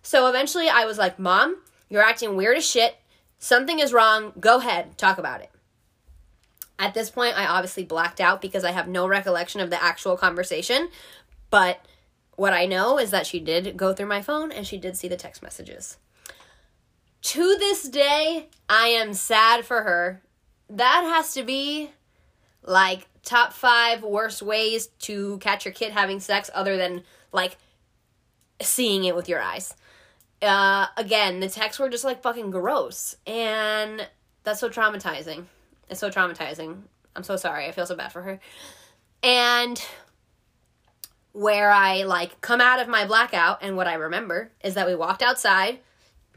So 0.02 0.28
eventually 0.28 0.68
I 0.68 0.84
was 0.84 0.98
like, 0.98 1.18
"Mom, 1.18 1.56
you're 1.88 2.02
acting 2.02 2.36
weird 2.36 2.58
as 2.58 2.68
shit. 2.68 2.96
Something 3.38 3.78
is 3.78 3.92
wrong. 3.92 4.32
Go 4.38 4.58
ahead, 4.58 4.98
talk 4.98 5.18
about 5.18 5.40
it." 5.40 5.50
At 6.78 6.94
this 6.94 7.10
point, 7.10 7.36
I 7.36 7.46
obviously 7.46 7.84
blacked 7.84 8.20
out 8.20 8.40
because 8.40 8.64
I 8.64 8.70
have 8.70 8.86
no 8.86 9.06
recollection 9.08 9.60
of 9.60 9.70
the 9.70 9.82
actual 9.82 10.16
conversation, 10.16 10.88
but 11.50 11.84
what 12.36 12.52
I 12.52 12.66
know 12.66 12.98
is 12.98 13.10
that 13.10 13.26
she 13.26 13.40
did 13.40 13.76
go 13.76 13.92
through 13.92 14.06
my 14.06 14.22
phone 14.22 14.52
and 14.52 14.64
she 14.64 14.78
did 14.78 14.96
see 14.96 15.08
the 15.08 15.16
text 15.16 15.42
messages. 15.42 15.96
To 17.22 17.56
this 17.58 17.88
day, 17.88 18.48
I 18.68 18.88
am 18.88 19.12
sad 19.12 19.64
for 19.64 19.82
her. 19.82 20.22
That 20.70 21.02
has 21.04 21.34
to 21.34 21.42
be 21.42 21.90
like 22.62 23.08
top 23.22 23.52
five 23.52 24.02
worst 24.02 24.42
ways 24.42 24.86
to 25.00 25.38
catch 25.38 25.64
your 25.64 25.74
kid 25.74 25.92
having 25.92 26.20
sex 26.20 26.50
other 26.54 26.76
than 26.76 27.02
like 27.32 27.56
seeing 28.60 29.04
it 29.04 29.16
with 29.16 29.28
your 29.28 29.40
eyes. 29.40 29.74
Uh, 30.40 30.86
again, 30.96 31.40
the 31.40 31.48
texts 31.48 31.80
were 31.80 31.88
just 31.88 32.04
like 32.04 32.22
fucking 32.22 32.50
gross. 32.50 33.16
And 33.26 34.06
that's 34.44 34.60
so 34.60 34.68
traumatizing. 34.68 35.44
It's 35.90 36.00
so 36.00 36.10
traumatizing. 36.10 36.82
I'm 37.16 37.24
so 37.24 37.36
sorry. 37.36 37.66
I 37.66 37.72
feel 37.72 37.86
so 37.86 37.96
bad 37.96 38.12
for 38.12 38.22
her. 38.22 38.40
And 39.22 39.82
where 41.32 41.70
I 41.70 42.04
like 42.04 42.40
come 42.40 42.60
out 42.60 42.80
of 42.80 42.88
my 42.88 43.06
blackout 43.06 43.58
and 43.62 43.76
what 43.76 43.86
I 43.86 43.94
remember 43.94 44.50
is 44.62 44.74
that 44.74 44.86
we 44.86 44.94
walked 44.94 45.22
outside 45.22 45.80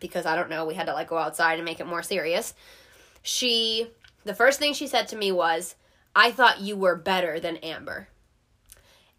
because 0.01 0.25
I 0.25 0.35
don't 0.35 0.49
know, 0.49 0.65
we 0.65 0.73
had 0.73 0.87
to 0.87 0.93
like 0.93 1.07
go 1.07 1.17
outside 1.17 1.55
and 1.55 1.63
make 1.63 1.79
it 1.79 1.87
more 1.87 2.03
serious. 2.03 2.53
She 3.23 3.87
the 4.25 4.35
first 4.35 4.59
thing 4.59 4.73
she 4.73 4.87
said 4.87 5.07
to 5.09 5.15
me 5.15 5.31
was, 5.31 5.75
"I 6.13 6.31
thought 6.31 6.59
you 6.59 6.75
were 6.75 6.95
better 6.95 7.39
than 7.39 7.57
Amber." 7.57 8.09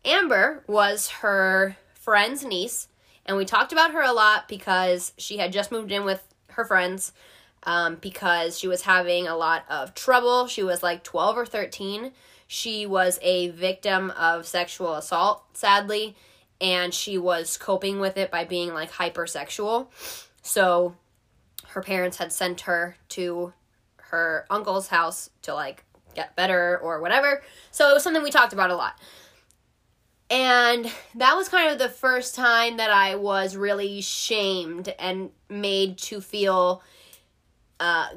Amber 0.05 0.65
was 0.67 1.09
her 1.09 1.77
friend's 1.95 2.45
niece, 2.45 2.89
and 3.25 3.37
we 3.37 3.45
talked 3.45 3.73
about 3.73 3.93
her 3.93 4.03
a 4.03 4.13
lot 4.13 4.49
because 4.49 5.13
she 5.17 5.39
had 5.39 5.53
just 5.53 5.73
moved 5.73 5.93
in 5.93 6.05
with 6.05 6.23
her 6.49 6.65
friends 6.65 7.13
um, 7.65 7.97
because 8.01 8.59
she 8.59 8.69
was 8.69 8.83
having 8.83 9.27
a 9.27 9.37
lot 9.37 9.65
of 9.69 9.95
trouble. 9.95 10.47
She 10.47 10.63
was 10.63 10.83
like 10.83 11.05
12 11.05 11.39
or 11.39 11.47
13. 11.47 12.13
She 12.47 12.85
was 12.85 13.19
a 13.23 13.49
victim 13.51 14.11
of 14.11 14.47
sexual 14.47 14.95
assault, 14.95 15.45
sadly, 15.55 16.17
and 16.61 16.93
she 16.93 17.17
was 17.17 17.57
coping 17.57 17.99
with 18.01 18.17
it 18.17 18.31
by 18.31 18.45
being 18.45 18.75
like 18.75 18.93
hypersexual. 18.93 19.87
So 20.43 20.97
her 21.69 21.83
parents 21.83 22.19
had 22.19 22.33
sent 22.33 22.63
her 22.63 22.97
to 23.11 23.53
her 23.97 24.47
uncle's 24.51 24.89
house 24.89 25.31
to 25.43 25.55
like 25.55 25.85
get 26.15 26.37
better 26.37 26.79
or 26.79 27.01
whatever. 27.01 27.43
So 27.71 27.89
it 27.89 27.95
was 27.95 28.03
something 28.03 28.23
we 28.23 28.31
talked 28.31 28.53
about 28.53 28.71
a 28.71 28.77
lot. 28.77 28.99
And 30.29 30.91
that 31.15 31.37
was 31.37 31.49
kind 31.49 31.71
of 31.71 31.79
the 31.79 31.89
first 31.89 32.35
time 32.35 32.79
that 32.79 32.91
I 32.91 33.17
was 33.17 33.57
really 33.57 34.01
shamed 34.01 34.95
and 34.99 35.31
made 35.49 35.99
to 35.99 36.21
feel 36.21 36.83
uh, 37.81 38.09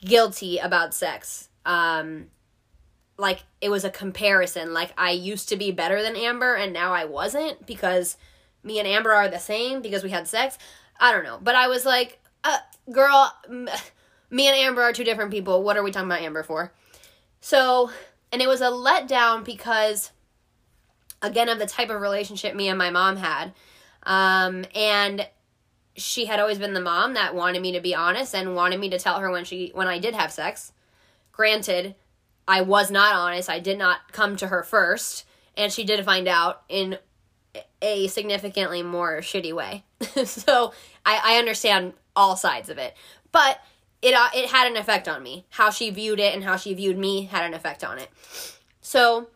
guilty 0.00 0.58
about 0.58 0.94
sex. 0.94 1.48
Um, 1.64 2.26
like 3.16 3.44
it 3.60 3.68
was 3.68 3.84
a 3.84 3.90
comparison. 3.90 4.72
Like 4.72 4.92
I 4.98 5.10
used 5.10 5.48
to 5.50 5.56
be 5.56 5.70
better 5.70 6.02
than 6.02 6.16
Amber 6.16 6.54
and 6.54 6.72
now 6.72 6.92
I 6.92 7.04
wasn't 7.04 7.66
because 7.66 8.16
me 8.62 8.78
and 8.78 8.88
Amber 8.88 9.12
are 9.12 9.28
the 9.28 9.38
same 9.38 9.80
because 9.80 10.02
we 10.02 10.10
had 10.10 10.26
sex. 10.26 10.58
I 11.00 11.12
don't 11.12 11.24
know. 11.24 11.38
But 11.42 11.54
I 11.54 11.68
was 11.68 11.84
like, 11.84 12.20
uh, 12.44 12.58
girl, 12.92 13.34
me 13.48 14.46
and 14.46 14.56
Amber 14.56 14.82
are 14.82 14.92
two 14.92 15.04
different 15.04 15.30
people. 15.30 15.62
What 15.62 15.76
are 15.76 15.82
we 15.82 15.90
talking 15.90 16.08
about 16.08 16.20
Amber 16.20 16.42
for? 16.42 16.72
So, 17.40 17.90
and 18.30 18.42
it 18.42 18.48
was 18.48 18.60
a 18.60 18.66
letdown 18.66 19.44
because, 19.44 20.12
again, 21.22 21.48
of 21.48 21.58
the 21.58 21.66
type 21.66 21.90
of 21.90 22.00
relationship 22.00 22.54
me 22.54 22.68
and 22.68 22.78
my 22.78 22.90
mom 22.90 23.16
had. 23.16 23.54
Um, 24.02 24.64
and 24.74 25.26
she 25.96 26.26
had 26.26 26.40
always 26.40 26.58
been 26.58 26.74
the 26.74 26.80
mom 26.80 27.14
that 27.14 27.34
wanted 27.34 27.62
me 27.62 27.72
to 27.72 27.80
be 27.80 27.94
honest 27.94 28.34
and 28.34 28.54
wanted 28.54 28.78
me 28.78 28.90
to 28.90 28.98
tell 28.98 29.20
her 29.20 29.30
when 29.30 29.44
she 29.44 29.70
when 29.74 29.88
I 29.88 29.98
did 29.98 30.14
have 30.14 30.32
sex. 30.32 30.72
Granted, 31.32 31.94
I 32.46 32.62
was 32.62 32.90
not 32.90 33.14
honest. 33.14 33.48
I 33.48 33.58
did 33.58 33.78
not 33.78 34.12
come 34.12 34.36
to 34.36 34.48
her 34.48 34.62
first, 34.62 35.24
and 35.56 35.72
she 35.72 35.84
did 35.84 36.04
find 36.04 36.28
out 36.28 36.62
in 36.68 36.98
a 37.82 38.06
significantly 38.08 38.82
more 38.82 39.18
shitty 39.18 39.52
way. 39.52 39.84
so 40.24 40.72
I, 41.04 41.34
I 41.34 41.38
understand 41.38 41.94
all 42.14 42.36
sides 42.36 42.68
of 42.68 42.78
it, 42.78 42.94
but 43.32 43.60
it 44.02 44.14
uh, 44.14 44.28
it 44.34 44.50
had 44.50 44.70
an 44.70 44.76
effect 44.76 45.08
on 45.08 45.22
me. 45.22 45.46
How 45.50 45.70
she 45.70 45.90
viewed 45.90 46.20
it 46.20 46.34
and 46.34 46.44
how 46.44 46.56
she 46.56 46.74
viewed 46.74 46.98
me 46.98 47.24
had 47.24 47.44
an 47.44 47.54
effect 47.54 47.84
on 47.84 47.98
it. 47.98 48.08
So, 48.80 49.28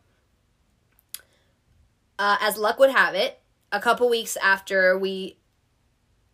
uh, 2.19 2.37
as 2.41 2.57
luck 2.57 2.79
would 2.79 2.91
have 2.91 3.15
it, 3.15 3.41
a 3.73 3.81
couple 3.81 4.09
weeks 4.09 4.37
after 4.37 4.99
we 4.99 5.37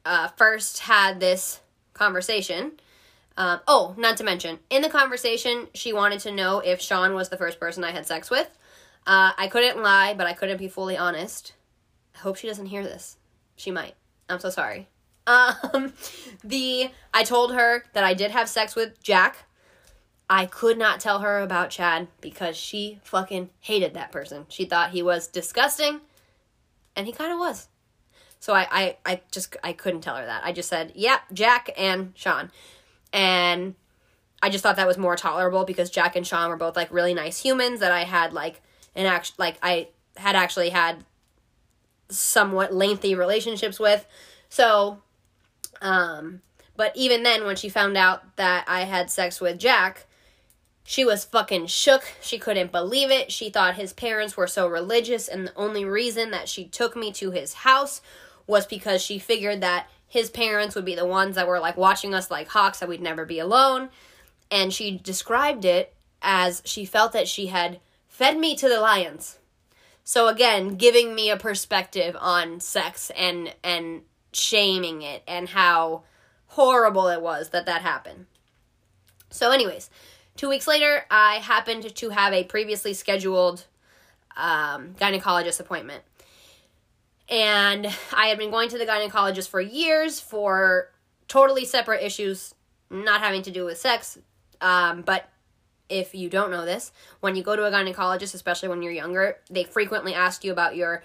uh, 0.05 0.29
first 0.29 0.81
had 0.81 1.21
this 1.21 1.61
conversation. 1.93 2.73
Um, 3.37 3.61
oh, 3.67 3.95
not 3.97 4.17
to 4.19 4.25
mention, 4.25 4.59
in 4.69 4.83
the 4.83 4.91
conversation, 4.91 5.69
she 5.73 5.93
wanted 5.93 6.21
to 6.21 6.33
know 6.33 6.59
if 6.59 6.81
Sean 6.81 7.15
was 7.15 7.31
the 7.31 7.39
first 7.39 7.59
person 7.59 7.85
I 7.85 7.93
had 7.93 8.07
sex 8.07 8.29
with. 8.29 8.49
Uh, 9.07 9.33
I 9.39 9.49
couldn't 9.49 9.83
lie, 9.83 10.15
but 10.15 10.27
I 10.27 10.35
couldn't 10.35 10.59
be 10.59 10.69
fully 10.69 10.97
honest. 10.97 11.55
I 12.15 12.19
hope 12.19 12.37
she 12.37 12.49
doesn't 12.49 12.67
hear 12.67 12.83
this. 12.83 13.17
She 13.57 13.71
might. 13.71 13.95
I'm 14.29 14.41
so 14.41 14.51
sorry. 14.51 14.89
Um, 15.27 15.93
the 16.45 16.91
I 17.13 17.25
told 17.25 17.55
her 17.55 17.85
that 17.93 18.05
I 18.05 18.15
did 18.15 18.31
have 18.31 18.49
sex 18.49 18.75
with 18.75 19.03
Jack. 19.03 19.45
I 20.29 20.47
could 20.47 20.79
not 20.79 21.01
tell 21.01 21.21
her 21.21 21.41
about 21.41 21.71
Chad 21.71 22.07
because 22.21 22.57
she 22.57 23.01
fucking 23.03 23.51
hated 23.59 23.95
that 23.95 24.13
person. 24.13 24.47
She 24.49 24.65
thought 24.65 24.91
he 24.91 25.03
was 25.03 25.27
disgusting, 25.27 26.01
and 26.95 27.07
he 27.07 27.13
kind 27.13 27.33
of 27.33 27.39
was. 27.39 27.69
So 28.39 28.55
I, 28.55 28.67
I, 28.71 28.97
I 29.05 29.21
just 29.33 29.57
I 29.65 29.73
couldn't 29.73 30.03
tell 30.03 30.17
her 30.17 30.25
that. 30.25 30.43
I 30.45 30.53
just 30.53 30.69
said, 30.69 30.93
"Yep, 30.95 31.21
yeah, 31.29 31.35
Jack 31.35 31.71
and 31.77 32.13
Sean," 32.15 32.51
and 33.13 33.75
I 34.43 34.51
just 34.51 34.63
thought 34.63 34.77
that 34.77 34.87
was 34.87 34.99
more 34.99 35.17
tolerable 35.17 35.65
because 35.65 35.91
Jack 35.91 36.17
and 36.17 36.27
Sean 36.27 36.49
were 36.49 36.57
both 36.57 36.77
like 36.77 36.93
really 36.93 37.13
nice 37.13 37.43
humans 37.43 37.81
that 37.81 37.93
I 37.93 38.05
had 38.05 38.33
like 38.33 38.63
an 38.95 39.07
act 39.07 39.33
like 39.39 39.59
I 39.63 39.89
had 40.17 40.37
actually 40.37 40.71
had 40.71 41.05
somewhat 42.11 42.75
lengthy 42.75 43.15
relationships 43.15 43.79
with. 43.79 44.07
So, 44.49 45.03
um, 45.81 46.43
but 46.77 46.93
even 46.97 47.23
then, 47.23 47.45
when 47.45 47.57
she 47.57 47.69
found 47.69 47.97
out 47.97 48.37
that 48.37 48.65
I 48.67 48.83
had 48.83 49.11
sex 49.11 49.41
with 49.41 49.59
Jack, 49.59 50.07
she 50.83 51.05
was 51.05 51.25
fucking 51.25 51.67
shook. 51.67 52.03
She 52.21 52.39
couldn't 52.39 52.73
believe 52.73 53.11
it. 53.11 53.31
She 53.31 53.51
thought 53.51 53.77
his 53.77 53.93
parents 53.93 54.37
were 54.37 54.47
so 54.47 54.67
religious, 54.67 55.29
and 55.29 55.47
the 55.47 55.55
only 55.55 55.85
reason 55.85 56.31
that 56.31 56.49
she 56.49 56.65
took 56.65 56.97
me 56.97 57.13
to 57.13 57.31
his 57.31 57.55
house 57.55 58.01
was 58.47 58.67
because 58.67 59.03
she 59.03 59.19
figured 59.19 59.61
that 59.61 59.89
his 60.09 60.31
parents 60.31 60.75
would 60.75 60.85
be 60.85 60.97
the 60.97 61.07
ones 61.07 61.37
that 61.37 61.47
were 61.47 61.61
like 61.61 61.77
watching 61.77 62.15
us 62.15 62.31
like 62.31 62.49
hawks, 62.49 62.81
that 62.81 62.89
we'd 62.89 63.01
never 63.01 63.25
be 63.25 63.39
alone. 63.39 63.91
And 64.51 64.73
she 64.73 64.99
described 64.99 65.65
it 65.65 65.95
as 66.21 66.61
she 66.65 66.85
felt 66.85 67.13
that 67.13 67.29
she 67.29 67.47
had 67.47 67.79
fed 68.09 68.37
me 68.37 68.57
to 68.57 68.69
the 68.69 68.81
lions. 68.81 69.39
So 70.11 70.27
again, 70.27 70.75
giving 70.75 71.15
me 71.15 71.31
a 71.31 71.37
perspective 71.37 72.17
on 72.19 72.59
sex 72.59 73.13
and 73.17 73.55
and 73.63 74.03
shaming 74.33 75.03
it 75.03 75.23
and 75.29 75.49
how 75.49 76.03
horrible 76.47 77.07
it 77.07 77.23
was 77.23 77.51
that 77.51 77.67
that 77.67 77.83
happened. 77.83 78.27
So 79.31 79.53
anyways, 79.53 79.89
2 80.35 80.49
weeks 80.49 80.67
later, 80.67 81.05
I 81.13 81.37
happened 81.37 81.95
to 81.95 82.09
have 82.09 82.33
a 82.33 82.43
previously 82.43 82.93
scheduled 82.93 83.67
um, 84.37 84.97
gynecologist 84.99 85.61
appointment 85.61 86.03
and 87.29 87.87
I 88.13 88.27
had 88.27 88.39
been 88.39 88.51
going 88.51 88.69
to 88.71 88.79
the 88.79 88.87
gynecologist 88.87 89.47
for 89.47 89.61
years 89.61 90.19
for 90.19 90.91
totally 91.29 91.65
separate 91.65 92.03
issues, 92.03 92.53
not 92.91 93.21
having 93.21 93.43
to 93.43 93.53
do 93.53 93.65
with 93.65 93.79
sex. 93.79 94.19
Um, 94.61 95.03
but 95.03 95.31
if 95.91 96.15
you 96.15 96.29
don't 96.29 96.51
know 96.51 96.65
this, 96.65 96.93
when 97.21 97.37
you 97.37 97.43
go 97.43 97.57
to 97.57 97.65
a 97.65 97.71
gynecologist, 97.71 98.35
especially 98.35 98.69
when 98.69 98.83
you're 98.83 98.93
younger, 98.93 99.39
they 99.51 99.65
frequently 99.65 100.15
ask 100.15 100.45
you 100.45 100.53
about 100.53 100.77
your 100.77 101.03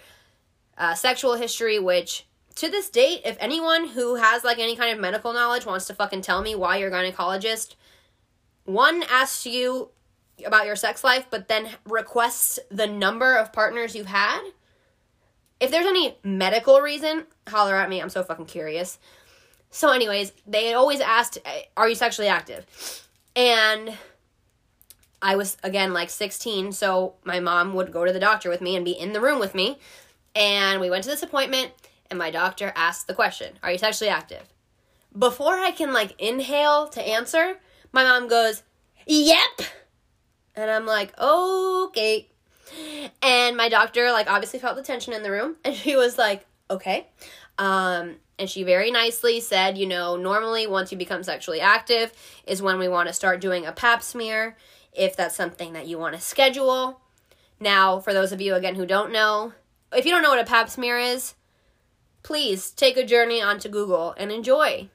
uh, 0.77 0.93
sexual 0.93 1.33
history, 1.35 1.79
which 1.79 2.25
to 2.55 2.69
this 2.69 2.89
date, 2.89 3.21
if 3.25 3.35
anyone 3.39 3.87
who 3.87 4.15
has 4.15 4.43
like 4.43 4.59
any 4.59 4.75
kind 4.75 4.93
of 4.93 4.99
medical 4.99 5.33
knowledge 5.33 5.65
wants 5.65 5.85
to 5.87 5.93
fucking 5.93 6.21
tell 6.21 6.41
me 6.41 6.55
why 6.55 6.77
your 6.77 6.91
gynecologist, 6.91 7.75
one 8.63 9.03
asks 9.09 9.45
you 9.45 9.89
about 10.45 10.65
your 10.65 10.75
sex 10.75 11.03
life, 11.03 11.25
but 11.29 11.47
then 11.47 11.69
requests 11.85 12.59
the 12.69 12.87
number 12.87 13.35
of 13.35 13.51
partners 13.51 13.95
you've 13.95 14.05
had 14.05 14.41
if 15.59 15.71
there's 15.71 15.85
any 15.85 16.17
medical 16.23 16.81
reason, 16.81 17.25
holler 17.47 17.75
at 17.75 17.89
me. 17.89 18.01
I'm 18.01 18.09
so 18.09 18.23
fucking 18.23 18.45
curious. 18.45 18.99
So, 19.71 19.91
anyways, 19.91 20.31
they 20.45 20.73
always 20.73 20.99
asked, 20.99 21.37
Are 21.77 21.87
you 21.87 21.95
sexually 21.95 22.27
active? 22.27 22.65
And 23.35 23.97
I 25.25 25.35
was, 25.35 25.57
again, 25.63 25.91
like 25.91 26.11
16. 26.11 26.71
So, 26.71 27.15
my 27.23 27.39
mom 27.39 27.73
would 27.73 27.91
go 27.91 28.05
to 28.05 28.13
the 28.13 28.19
doctor 28.19 28.47
with 28.47 28.61
me 28.61 28.75
and 28.75 28.85
be 28.85 28.91
in 28.91 29.11
the 29.11 29.19
room 29.19 29.39
with 29.39 29.55
me. 29.55 29.79
And 30.35 30.79
we 30.79 30.91
went 30.91 31.03
to 31.05 31.09
this 31.09 31.23
appointment, 31.23 31.71
and 32.11 32.19
my 32.19 32.29
doctor 32.29 32.71
asked 32.75 33.07
the 33.07 33.15
question 33.15 33.57
Are 33.63 33.71
you 33.71 33.79
sexually 33.79 34.11
active? 34.11 34.53
Before 35.17 35.55
I 35.55 35.71
can, 35.71 35.93
like, 35.93 36.13
inhale 36.21 36.89
to 36.89 37.01
answer, 37.01 37.57
my 37.91 38.03
mom 38.03 38.27
goes, 38.27 38.61
Yep. 39.07 39.61
And 40.55 40.69
I'm 40.69 40.85
like, 40.85 41.19
Okay. 41.19 42.29
And 43.23 43.57
my 43.57 43.67
doctor, 43.67 44.11
like, 44.11 44.29
obviously 44.29 44.59
felt 44.59 44.75
the 44.75 44.83
tension 44.83 45.11
in 45.11 45.23
the 45.23 45.31
room, 45.31 45.55
and 45.65 45.75
she 45.75 45.95
was 45.95 46.19
like, 46.19 46.45
okay. 46.69 47.07
Um, 47.57 48.17
and 48.37 48.47
she 48.47 48.61
very 48.61 48.91
nicely 48.91 49.39
said, 49.39 49.75
you 49.75 49.87
know, 49.87 50.17
normally 50.17 50.67
once 50.67 50.91
you 50.91 50.99
become 50.99 51.23
sexually 51.23 51.61
active 51.61 52.13
is 52.45 52.61
when 52.61 52.77
we 52.77 52.87
want 52.87 53.07
to 53.07 53.13
start 53.13 53.41
doing 53.41 53.65
a 53.65 53.71
pap 53.71 54.03
smear, 54.03 54.55
if 54.95 55.15
that's 55.15 55.35
something 55.35 55.73
that 55.73 55.87
you 55.87 55.97
want 55.99 56.15
to 56.15 56.21
schedule. 56.21 57.01
Now, 57.59 57.99
for 57.99 58.13
those 58.13 58.31
of 58.31 58.41
you, 58.41 58.55
again, 58.55 58.75
who 58.75 58.85
don't 58.85 59.11
know, 59.11 59.53
if 59.93 60.05
you 60.05 60.11
don't 60.11 60.23
know 60.23 60.29
what 60.29 60.39
a 60.39 60.45
pap 60.45 60.69
smear 60.69 60.97
is, 60.97 61.35
please 62.23 62.71
take 62.71 62.97
a 62.97 63.05
journey 63.05 63.41
onto 63.41 63.69
Google 63.69 64.13
and 64.17 64.31
enjoy. 64.31 64.89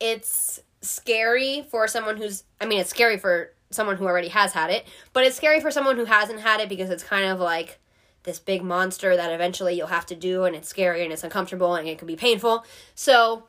It's 0.00 0.60
scary 0.80 1.66
for 1.70 1.86
someone 1.88 2.16
who's, 2.16 2.44
I 2.60 2.66
mean, 2.66 2.80
it's 2.80 2.90
scary 2.90 3.18
for 3.18 3.52
someone 3.70 3.96
who 3.96 4.06
already 4.06 4.28
has 4.28 4.52
had 4.52 4.70
it, 4.70 4.86
but 5.12 5.24
it's 5.24 5.36
scary 5.36 5.60
for 5.60 5.70
someone 5.70 5.96
who 5.96 6.06
hasn't 6.06 6.40
had 6.40 6.60
it 6.60 6.68
because 6.68 6.90
it's 6.90 7.04
kind 7.04 7.26
of 7.26 7.40
like 7.40 7.78
this 8.22 8.38
big 8.38 8.62
monster 8.62 9.16
that 9.16 9.32
eventually 9.32 9.74
you'll 9.74 9.86
have 9.86 10.06
to 10.06 10.14
do 10.14 10.44
and 10.44 10.56
it's 10.56 10.68
scary 10.68 11.02
and 11.02 11.12
it's 11.12 11.24
uncomfortable 11.24 11.74
and 11.74 11.88
it 11.88 11.98
can 11.98 12.06
be 12.06 12.16
painful. 12.16 12.64
So 12.94 13.44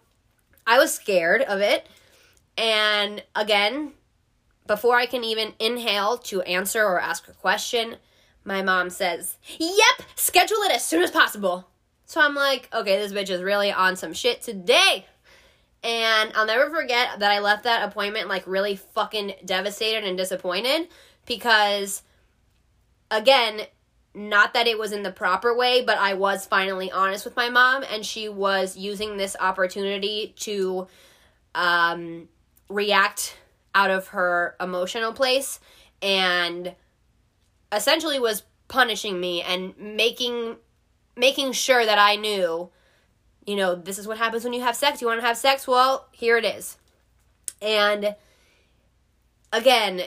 I 0.65 0.77
was 0.77 0.93
scared 0.93 1.41
of 1.41 1.59
it. 1.59 1.87
And 2.57 3.23
again, 3.35 3.93
before 4.69 4.97
I 4.97 5.07
can 5.07 5.23
even 5.23 5.53
inhale 5.57 6.19
to 6.19 6.43
answer 6.43 6.85
or 6.85 7.01
ask 7.01 7.27
a 7.27 7.33
question, 7.33 7.95
my 8.45 8.61
mom 8.61 8.91
says, 8.91 9.35
Yep, 9.57 10.07
schedule 10.15 10.59
it 10.59 10.71
as 10.71 10.85
soon 10.85 11.01
as 11.01 11.09
possible. 11.09 11.67
So 12.05 12.21
I'm 12.21 12.35
like, 12.35 12.69
okay, 12.71 12.97
this 12.99 13.11
bitch 13.11 13.31
is 13.31 13.41
really 13.41 13.71
on 13.71 13.95
some 13.95 14.13
shit 14.13 14.43
today. 14.43 15.07
And 15.83 16.31
I'll 16.35 16.45
never 16.45 16.69
forget 16.69 17.19
that 17.19 17.31
I 17.31 17.39
left 17.39 17.63
that 17.63 17.83
appointment 17.83 18.29
like 18.29 18.45
really 18.45 18.75
fucking 18.75 19.33
devastated 19.43 20.03
and 20.03 20.15
disappointed 20.15 20.87
because, 21.25 22.03
again, 23.09 23.61
not 24.13 24.53
that 24.53 24.67
it 24.67 24.77
was 24.77 24.91
in 24.91 25.01
the 25.01 25.11
proper 25.11 25.55
way, 25.57 25.83
but 25.83 25.97
I 25.97 26.13
was 26.13 26.45
finally 26.45 26.91
honest 26.91 27.25
with 27.25 27.35
my 27.35 27.49
mom, 27.49 27.83
and 27.91 28.05
she 28.05 28.29
was 28.29 28.77
using 28.77 29.17
this 29.17 29.35
opportunity 29.39 30.35
to 30.41 30.87
um, 31.55 32.29
react 32.69 33.35
out 33.79 33.91
of 33.91 34.09
her 34.09 34.55
emotional 34.59 35.13
place 35.13 35.59
and 36.01 36.75
essentially 37.71 38.19
was 38.19 38.43
punishing 38.67 39.19
me 39.19 39.41
and 39.41 39.77
making 39.77 40.57
making 41.15 41.51
sure 41.51 41.85
that 41.85 41.97
I 41.97 42.15
knew 42.15 42.69
you 43.49 43.55
know, 43.55 43.73
this 43.73 43.97
is 43.97 44.07
what 44.07 44.19
happens 44.19 44.43
when 44.43 44.53
you 44.53 44.61
have 44.61 44.75
sex. 44.75 45.01
You 45.01 45.07
want 45.07 45.21
to 45.21 45.25
have 45.25 45.35
sex? 45.35 45.67
Well, 45.67 46.07
here 46.11 46.37
it 46.37 46.45
is. 46.45 46.77
And 47.63 48.15
again, 49.51 50.03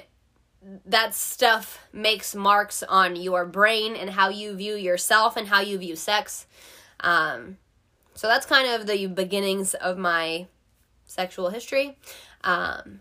that 0.86 1.12
stuff 1.12 1.80
makes 1.92 2.36
marks 2.36 2.84
on 2.84 3.16
your 3.16 3.44
brain 3.44 3.96
and 3.96 4.10
how 4.10 4.28
you 4.28 4.54
view 4.54 4.76
yourself 4.76 5.36
and 5.36 5.48
how 5.48 5.60
you 5.60 5.76
view 5.76 5.96
sex. 5.96 6.46
Um, 7.00 7.58
so 8.14 8.28
that's 8.28 8.46
kind 8.46 8.68
of 8.68 8.86
the 8.86 9.08
beginnings 9.08 9.74
of 9.74 9.98
my 9.98 10.46
sexual 11.06 11.50
history. 11.50 11.98
Um, 12.44 13.00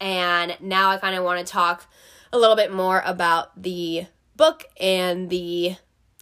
and 0.00 0.56
now 0.60 0.90
I 0.90 0.96
kind 0.98 1.16
of 1.16 1.24
want 1.24 1.46
to 1.46 1.52
talk 1.52 1.86
a 2.32 2.38
little 2.38 2.56
bit 2.56 2.72
more 2.72 3.02
about 3.04 3.60
the 3.60 4.06
book 4.36 4.64
and 4.80 5.28
the 5.28 5.76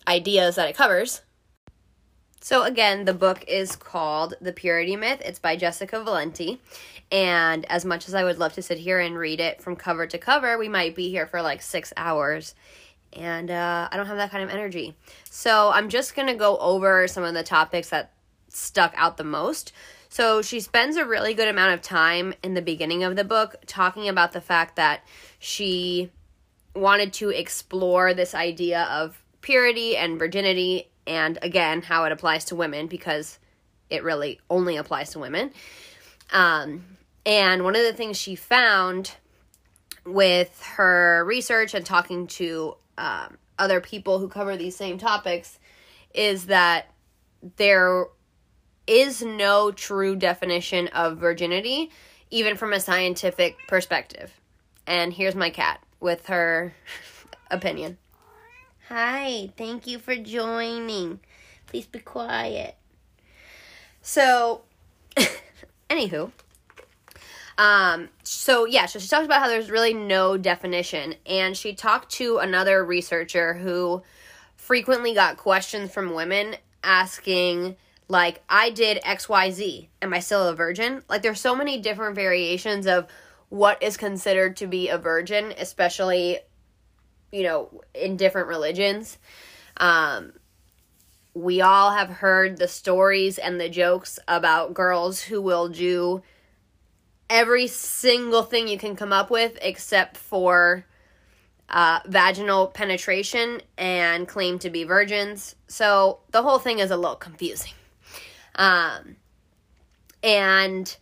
ideas 0.07 0.57
that 0.57 0.69
it 0.69 0.77
covers. 0.77 1.23
So, 2.41 2.63
again, 2.63 3.05
the 3.05 3.15
book 3.15 3.45
is 3.47 3.77
called 3.77 4.35
The 4.41 4.53
Purity 4.53 4.97
Myth. 4.97 5.21
It's 5.25 5.39
by 5.39 5.57
Jessica 5.57 6.03
Valenti. 6.03 6.61
And 7.11 7.65
as 7.71 7.85
much 7.85 8.09
as 8.09 8.15
I 8.15 8.25
would 8.25 8.39
love 8.39 8.55
to 8.55 8.63
sit 8.63 8.79
here 8.79 9.01
and 9.01 9.19
read 9.19 9.41
it 9.41 9.61
from 9.61 9.77
cover 9.77 10.07
to 10.07 10.19
cover, 10.19 10.57
we 10.57 10.69
might 10.69 10.95
be 10.95 11.11
here 11.11 11.27
for 11.27 11.43
like 11.43 11.63
six 11.63 11.93
hours. 11.97 12.55
And 13.13 13.51
uh, 13.51 13.89
I 13.91 13.97
don't 13.97 14.07
have 14.07 14.17
that 14.17 14.31
kind 14.31 14.45
of 14.45 14.51
energy. 14.51 14.97
So, 15.29 15.71
I'm 15.71 15.89
just 15.89 16.15
going 16.15 16.29
to 16.29 16.35
go 16.35 16.57
over 16.59 17.07
some 17.07 17.25
of 17.25 17.35
the 17.35 17.43
topics 17.43 17.91
that 17.91 18.13
stuck 18.49 18.95
out 18.97 19.17
the 19.17 19.25
most. 19.25 19.73
So, 20.09 20.43
she 20.43 20.61
spends 20.61 20.97
a 20.97 21.05
really 21.05 21.35
good 21.35 21.49
amount 21.49 21.75
of 21.75 21.83
time 21.83 22.35
in 22.43 22.55
the 22.55 22.63
beginning 22.63 23.05
of 23.05 23.17
the 23.17 23.25
book 23.25 23.57
talking 23.67 24.09
about 24.09 24.33
the 24.33 24.41
fact 24.41 24.77
that 24.77 25.03
she 25.39 26.11
wanted 26.75 27.13
to 27.15 27.31
explore 27.31 28.15
this 28.15 28.35
idea 28.35 28.83
of 28.85 29.23
purity 29.41 29.97
and 29.97 30.19
virginity 30.19 30.89
and 31.07 31.39
again 31.43 31.83
how 31.83 32.05
it 32.05 32.13
applies 32.13 32.45
to 32.47 32.55
women 32.57 32.87
because 32.87 33.39
it 33.91 34.03
really 34.03 34.41
only 34.51 34.77
applies 34.77 35.11
to 35.11 35.19
women. 35.19 35.51
Um, 36.31 36.85
and 37.25 37.65
one 37.65 37.77
of 37.77 37.83
the 37.83 37.93
things 37.93 38.17
she 38.17 38.35
found 38.35 39.15
with 40.05 40.63
her 40.77 41.25
research 41.25 41.75
and 41.75 41.85
talking 41.85 42.27
to 42.27 42.77
um, 42.97 43.39
other 43.59 43.81
people 43.81 44.19
who 44.19 44.29
cover 44.29 44.57
these 44.57 44.77
same 44.77 44.99
topics 44.99 45.59
is 46.15 46.47
that 46.47 46.91
there 47.57 48.07
is 48.89 49.23
no 49.23 49.71
true 49.71 50.17
definition 50.17 50.89
of 50.89 51.19
virginity, 51.19 51.91
even 52.31 52.57
from 52.57 52.73
a 52.73 52.81
scientific 52.81 53.57
perspective. 53.69 54.33
And 54.87 55.13
here's 55.13 55.35
my 55.35 55.51
cat 55.51 55.81
with 56.01 56.27
her 56.27 56.75
opinion. 57.51 57.99
Hi, 58.89 59.51
thank 59.57 59.87
you 59.87 59.99
for 59.99 60.17
joining. 60.17 61.21
Please 61.67 61.87
be 61.87 61.99
quiet. 61.99 62.75
So, 64.01 64.63
anywho, 65.91 66.33
um, 67.59 68.09
so 68.23 68.65
yeah, 68.65 68.87
so 68.87 68.99
she 68.99 69.09
talked 69.09 69.27
about 69.27 69.43
how 69.43 69.49
there's 69.49 69.71
really 69.71 69.93
no 69.93 70.39
definition, 70.39 71.17
and 71.27 71.57
she 71.57 71.75
talked 71.75 72.13
to 72.13 72.39
another 72.39 72.85
researcher 72.85 73.55
who 73.55 74.03
frequently 74.57 75.13
got 75.13 75.37
questions 75.37 75.93
from 75.93 76.15
women 76.15 76.57
asking, 76.85 77.77
like, 78.09 78.43
I 78.49 78.71
did 78.71 79.03
XYZ, 79.03 79.89
am 80.03 80.15
I 80.15 80.21
still 80.21 80.49
a 80.49 80.55
virgin? 80.55 81.03
Like, 81.09 81.23
there's 81.23 81.41
so 81.41 81.55
many 81.55 81.81
different 81.81 82.15
variations 82.15 82.87
of 82.87 83.07
what 83.49 83.83
is 83.83 83.97
considered 83.97 84.57
to 84.59 84.67
be 84.67 84.89
a 84.89 84.99
virgin, 84.99 85.55
especially 85.59 86.41
you 87.31 87.43
know, 87.43 87.83
in 87.95 88.17
different 88.17 88.49
religions. 88.49 89.19
Um, 89.77 90.33
we 91.35 91.61
all 91.61 91.93
have 91.93 92.09
heard 92.09 92.57
the 92.57 92.69
stories 92.69 93.39
and 93.39 93.61
the 93.61 93.69
jokes 93.69 94.19
about 94.27 94.75
girls 94.75 95.23
who 95.23 95.41
will 95.41 95.69
do 95.69 96.23
every 97.31 97.67
single 97.67 98.43
thing 98.43 98.67
you 98.67 98.79
can 98.79 98.97
come 98.97 99.13
up 99.13 99.31
with 99.31 99.59
except 99.61 100.17
for 100.17 100.85
uh, 101.69 102.01
vaginal 102.07 102.67
penetration 102.69 103.61
and 103.77 104.27
claim 104.27 104.59
to 104.59 104.71
be 104.71 104.85
virgins. 104.85 105.55
So 105.69 106.21
the 106.31 106.43
whole 106.43 106.59
thing 106.59 106.79
is 106.79 106.91
a 106.91 106.97
little 106.97 107.17
confusing. 107.17 107.73
Um, 108.59 109.17
and 110.23 110.95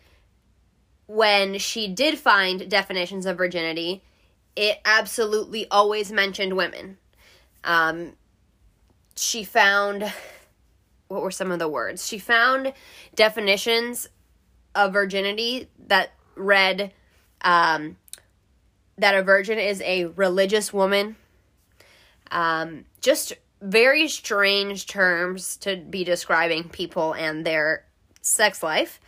when 1.06 1.58
she 1.58 1.88
did 1.88 2.18
find 2.18 2.70
definitions 2.70 3.26
of 3.26 3.38
virginity, 3.38 4.02
it 4.54 4.78
absolutely 4.84 5.66
always 5.70 6.12
mentioned 6.12 6.56
women. 6.56 6.98
Um, 7.64 8.12
she 9.16 9.42
found, 9.42 10.12
what 11.08 11.22
were 11.22 11.30
some 11.30 11.50
of 11.50 11.58
the 11.58 11.68
words? 11.68 12.06
She 12.06 12.18
found 12.18 12.72
definitions 13.14 14.08
of 14.74 14.92
virginity 14.92 15.68
that 15.86 16.12
read 16.34 16.92
um, 17.40 17.96
that 18.98 19.14
a 19.14 19.22
virgin 19.22 19.58
is 19.58 19.80
a 19.82 20.06
religious 20.06 20.72
woman. 20.72 21.16
Um, 22.30 22.84
just 23.00 23.32
very 23.60 24.08
strange 24.08 24.86
terms 24.86 25.56
to 25.58 25.76
be 25.76 26.04
describing 26.04 26.68
people 26.68 27.14
and 27.14 27.44
their 27.44 27.84
sex 28.20 28.62
life. 28.62 29.00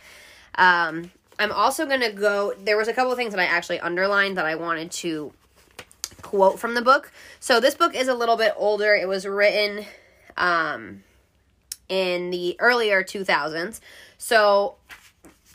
Um, 0.55 1.11
I'm 1.37 1.51
also 1.51 1.85
going 1.85 2.01
to 2.01 2.11
go, 2.11 2.53
there 2.59 2.77
was 2.77 2.87
a 2.87 2.93
couple 2.93 3.11
of 3.11 3.17
things 3.17 3.33
that 3.33 3.39
I 3.39 3.45
actually 3.45 3.79
underlined 3.79 4.37
that 4.37 4.45
I 4.45 4.55
wanted 4.55 4.91
to 4.91 5.31
quote 6.21 6.59
from 6.59 6.73
the 6.73 6.81
book. 6.81 7.11
So 7.39 7.59
this 7.59 7.75
book 7.75 7.95
is 7.95 8.07
a 8.07 8.13
little 8.13 8.35
bit 8.35 8.53
older. 8.57 8.93
It 8.93 9.07
was 9.07 9.25
written 9.25 9.85
um, 10.35 11.03
in 11.87 12.29
the 12.29 12.57
earlier 12.59 13.03
2000s. 13.03 13.79
So 14.17 14.75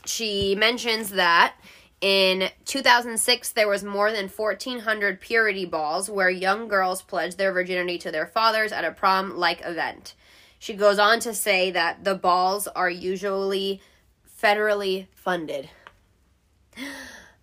she 0.05 0.55
mentions 0.55 1.11
that 1.11 1.55
in 2.01 2.49
2006 2.65 3.51
there 3.51 3.67
was 3.67 3.83
more 3.83 4.11
than 4.11 4.27
1400 4.27 5.21
purity 5.21 5.65
balls 5.65 6.09
where 6.09 6.29
young 6.29 6.67
girls 6.67 7.01
pledged 7.01 7.37
their 7.37 7.53
virginity 7.53 7.97
to 7.99 8.11
their 8.11 8.27
fathers 8.27 8.71
at 8.71 8.85
a 8.85 8.91
prom 8.91 9.37
like 9.37 9.61
event. 9.65 10.13
She 10.59 10.73
goes 10.73 10.99
on 10.99 11.19
to 11.21 11.33
say 11.33 11.71
that 11.71 12.03
the 12.03 12.15
balls 12.15 12.67
are 12.67 12.89
usually 12.89 13.81
federally 14.41 15.07
funded. 15.15 15.69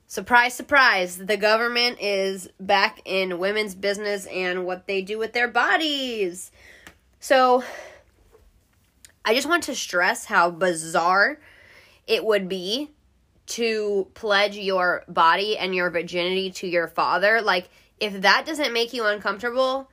Surprise, 0.07 0.53
surprise, 0.53 1.17
the 1.17 1.39
government 1.39 1.97
is 1.99 2.47
back 2.61 3.01
in 3.07 3.39
women's 3.39 3.75
business 3.75 4.27
and 4.27 4.67
what 4.67 4.87
they 4.87 5.01
do 5.01 5.19
with 5.19 5.33
their 5.33 5.49
bodies. 5.49 6.53
So, 7.19 7.65
I 9.25 9.35
just 9.35 9.49
want 9.49 9.63
to 9.63 9.75
stress 9.75 10.27
how 10.27 10.51
bizarre 10.51 11.41
it 12.07 12.27
would 12.27 12.47
be 12.47 12.91
to 13.47 14.09
pledge 14.15 14.57
your 14.57 15.05
body 15.09 15.59
and 15.59 15.75
your 15.75 15.91
virginity 15.91 16.51
to 16.53 16.67
your 16.67 16.89
father. 16.89 17.43
Like, 17.43 17.69
if 18.01 18.23
that 18.23 18.47
doesn't 18.47 18.73
make 18.73 18.93
you 18.93 19.05
uncomfortable, 19.05 19.91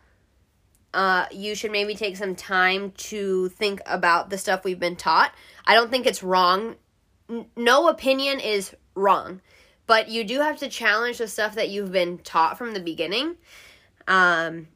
uh, 0.94 1.26
you 1.32 1.56
should 1.56 1.72
maybe 1.72 1.96
take 1.96 2.18
some 2.18 2.36
time 2.36 2.92
to 2.92 3.50
think 3.50 3.82
about 3.86 4.30
the 4.30 4.38
stuff 4.38 4.64
we've 4.64 4.80
been 4.80 4.96
taught. 4.96 5.34
I 5.66 5.76
don't 5.76 5.92
think 5.92 6.06
it's 6.06 6.24
wrong. 6.24 6.76
N- 7.30 7.46
no 7.56 7.88
opinion 7.90 8.40
is 8.40 8.76
wrong, 8.96 9.42
but 9.86 10.10
you 10.10 10.24
do 10.24 10.40
have 10.40 10.58
to 10.60 10.70
challenge 10.70 11.20
the 11.20 11.28
stuff 11.28 11.56
that 11.56 11.70
you've 11.70 11.92
been 11.92 12.18
taught 12.20 12.58
from 12.58 12.74
the 12.74 12.80
beginning. 12.80 13.36
Um, 14.08 14.68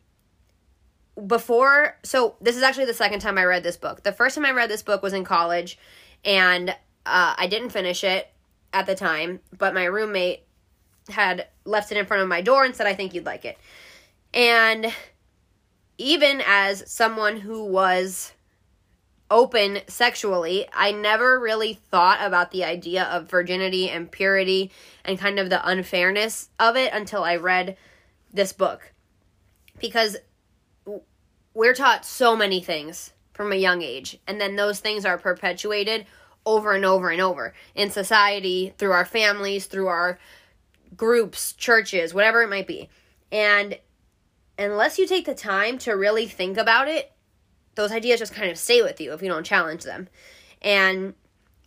before, 1.27 1.97
so 2.03 2.35
this 2.41 2.55
is 2.55 2.63
actually 2.63 2.85
the 2.85 2.93
second 2.93 3.19
time 3.19 3.37
I 3.37 3.45
read 3.45 3.63
this 3.63 3.77
book. 3.77 4.03
The 4.03 4.11
first 4.11 4.35
time 4.35 4.45
I 4.45 4.51
read 4.51 4.69
this 4.69 4.83
book 4.83 5.01
was 5.01 5.13
in 5.13 5.23
college, 5.23 5.77
and 6.23 6.69
uh, 6.69 7.35
I 7.37 7.47
didn't 7.47 7.69
finish 7.69 8.03
it 8.03 8.32
at 8.73 8.87
the 8.87 8.95
time, 8.95 9.39
but 9.57 9.73
my 9.73 9.85
roommate 9.85 10.43
had 11.09 11.47
left 11.63 11.91
it 11.91 11.97
in 11.97 12.05
front 12.05 12.23
of 12.23 12.29
my 12.29 12.41
door 12.41 12.65
and 12.65 12.75
said, 12.75 12.87
I 12.87 12.95
think 12.95 13.13
you'd 13.13 13.25
like 13.25 13.45
it. 13.45 13.57
And 14.33 14.91
even 15.97 16.41
as 16.45 16.91
someone 16.91 17.37
who 17.37 17.63
was 17.63 18.33
open 19.29 19.79
sexually, 19.87 20.65
I 20.73 20.91
never 20.91 21.39
really 21.39 21.73
thought 21.73 22.19
about 22.21 22.51
the 22.51 22.63
idea 22.63 23.03
of 23.03 23.29
virginity 23.29 23.89
and 23.89 24.11
purity 24.11 24.71
and 25.05 25.19
kind 25.19 25.39
of 25.39 25.49
the 25.49 25.67
unfairness 25.67 26.49
of 26.59 26.75
it 26.75 26.91
until 26.93 27.23
I 27.23 27.35
read 27.35 27.77
this 28.33 28.53
book. 28.53 28.91
Because 29.79 30.17
we're 31.53 31.75
taught 31.75 32.05
so 32.05 32.35
many 32.35 32.61
things 32.61 33.13
from 33.33 33.51
a 33.51 33.55
young 33.55 33.81
age, 33.81 34.19
and 34.27 34.39
then 34.39 34.55
those 34.55 34.79
things 34.79 35.05
are 35.05 35.17
perpetuated 35.17 36.05
over 36.45 36.73
and 36.73 36.85
over 36.85 37.09
and 37.09 37.21
over 37.21 37.53
in 37.75 37.89
society, 37.89 38.73
through 38.77 38.91
our 38.91 39.05
families, 39.05 39.65
through 39.65 39.87
our 39.87 40.19
groups, 40.95 41.53
churches, 41.53 42.13
whatever 42.13 42.41
it 42.41 42.49
might 42.49 42.67
be. 42.67 42.89
And 43.31 43.77
unless 44.57 44.99
you 44.99 45.07
take 45.07 45.25
the 45.25 45.33
time 45.33 45.77
to 45.79 45.93
really 45.93 46.27
think 46.27 46.57
about 46.57 46.87
it, 46.87 47.11
those 47.75 47.91
ideas 47.91 48.19
just 48.19 48.33
kind 48.33 48.51
of 48.51 48.57
stay 48.57 48.81
with 48.81 49.01
you 49.01 49.13
if 49.13 49.21
you 49.21 49.29
don't 49.29 49.45
challenge 49.45 49.83
them. 49.83 50.07
And 50.61 51.15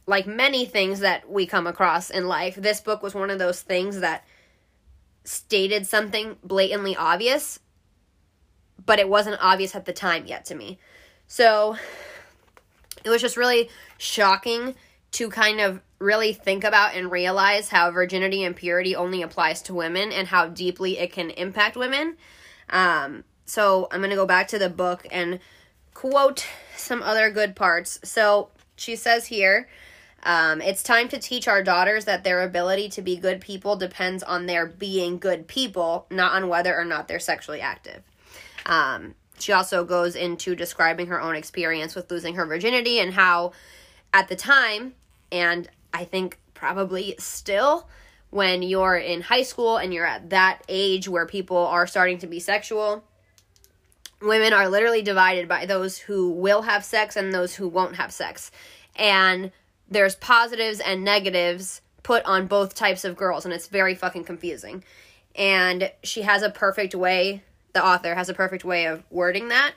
like 0.07 0.27
many 0.27 0.67
things 0.67 1.01
that 1.01 1.29
we 1.29 1.47
come 1.47 1.67
across 1.67 2.11
in 2.11 2.29
life, 2.29 2.55
this 2.55 2.81
book 2.81 3.03
was 3.03 3.15
one 3.15 3.31
of 3.31 3.39
those 3.39 3.61
things 3.61 4.01
that 4.01 4.25
stated 5.25 5.87
something 5.87 6.37
blatantly 6.45 6.95
obvious, 6.95 7.59
but 8.85 9.01
it 9.01 9.09
wasn't 9.09 9.39
obvious 9.43 9.75
at 9.75 9.85
the 9.85 9.93
time 9.93 10.27
yet 10.27 10.45
to 10.45 10.55
me. 10.55 10.79
So 11.27 11.77
it 13.07 13.11
was 13.11 13.23
just 13.23 13.37
really 13.37 13.71
shocking 13.99 14.75
to 15.13 15.31
kind 15.31 15.61
of 15.61 15.81
really 16.01 16.33
think 16.33 16.65
about 16.65 16.95
and 16.95 17.11
realize 17.11 17.69
how 17.69 17.91
virginity 17.91 18.43
and 18.43 18.57
purity 18.57 18.97
only 18.97 19.23
applies 19.23 19.63
to 19.63 19.75
women 19.75 20.11
and 20.11 20.27
how 20.27 20.49
deeply 20.49 20.99
it 20.99 21.13
can 21.13 21.31
impact 21.31 21.77
women. 21.77 22.17
Um, 22.69 23.23
so 23.47 23.87
I'm 23.93 24.01
going 24.01 24.11
to 24.11 24.17
go 24.17 24.27
back 24.27 24.49
to 24.49 24.59
the 24.59 24.69
book 24.69 25.07
and 25.11 25.39
quote 25.95 26.45
some 26.77 27.01
other 27.01 27.31
good 27.31 27.55
parts. 27.55 28.01
So 28.03 28.51
she 28.75 28.97
says 28.97 29.27
here, 29.27 29.69
um, 30.25 30.61
it's 30.61 30.83
time 30.83 31.07
to 31.09 31.19
teach 31.19 31.47
our 31.47 31.63
daughters 31.63 32.07
that 32.07 32.25
their 32.25 32.43
ability 32.43 32.89
to 32.91 33.03
be 33.03 33.17
good 33.17 33.41
people 33.41 33.77
depends 33.77 34.25
on 34.25 34.47
their 34.47 34.67
being 34.67 35.19
good 35.19 35.47
people, 35.47 36.07
not 36.11 36.33
on 36.33 36.49
whether 36.49 36.77
or 36.77 36.85
not 36.85 37.07
they're 37.07 37.21
sexually 37.21 37.61
active. 37.61 38.03
Um, 38.67 39.15
she 39.39 39.53
also 39.53 39.85
goes 39.85 40.17
into 40.17 40.55
describing 40.55 41.07
her 41.09 41.21
own 41.21 41.37
experience 41.37 41.95
with 41.95 42.11
losing 42.11 42.35
her 42.35 42.47
virginity 42.47 42.99
and 42.99 43.15
how, 43.15 43.53
at 44.13 44.29
the 44.29 44.37
time, 44.37 44.95
and 45.31 45.69
I 45.93 46.05
think 46.05 46.39
probably 46.55 47.15
still, 47.19 47.89
when 48.31 48.63
you're 48.63 48.97
in 48.97 49.23
high 49.23 49.43
school 49.43 49.77
and 49.77 49.95
you're 49.95 50.07
at 50.07 50.31
that 50.31 50.63
age 50.69 51.09
where 51.09 51.27
people 51.27 51.57
are 51.57 51.87
starting 51.87 52.19
to 52.19 52.27
be 52.27 52.41
sexual, 52.41 53.05
women 54.21 54.53
are 54.53 54.69
literally 54.69 55.03
divided 55.03 55.49
by 55.49 55.67
those 55.67 55.99
who 55.99 56.31
will 56.31 56.63
have 56.63 56.85
sex 56.85 57.17
and 57.17 57.33
those 57.33 57.55
who 57.55 57.69
won't 57.69 57.97
have 57.97 58.13
sex. 58.13 58.51
And 58.97 59.53
there's 59.89 60.17
positives 60.17 60.81
and 60.81 61.05
negatives 61.05 61.81
put 62.03 62.25
on 62.25 62.47
both 62.47 62.75
types 62.75 63.05
of 63.05 63.17
girls, 63.17 63.45
and 63.45 63.53
it's 63.53 63.69
very 63.69 63.95
fucking 63.95 64.25
confusing. 64.25 64.85
And 65.35 65.93
she 66.03 66.23
has 66.23 66.43
a 66.43 66.51
perfect 66.51 66.95
way, 66.95 67.43
the 67.77 67.85
author 67.85 68.15
has 68.15 68.31
a 68.31 68.35
perfect 68.35 68.65
way 68.65 68.87
of 68.87 69.05
wording 69.11 69.49
that. 69.49 69.75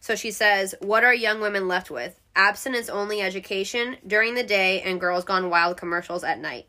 So 0.00 0.14
she 0.14 0.30
says, 0.30 0.74
What 0.80 1.02
are 1.02 1.14
young 1.14 1.40
women 1.40 1.66
left 1.66 1.90
with? 1.90 2.20
Abstinence 2.36 2.90
only 2.90 3.22
education 3.22 3.96
during 4.06 4.34
the 4.34 4.42
day 4.42 4.82
and 4.82 5.00
girls 5.00 5.24
gone 5.24 5.48
wild 5.48 5.78
commercials 5.78 6.22
at 6.22 6.38
night. 6.38 6.66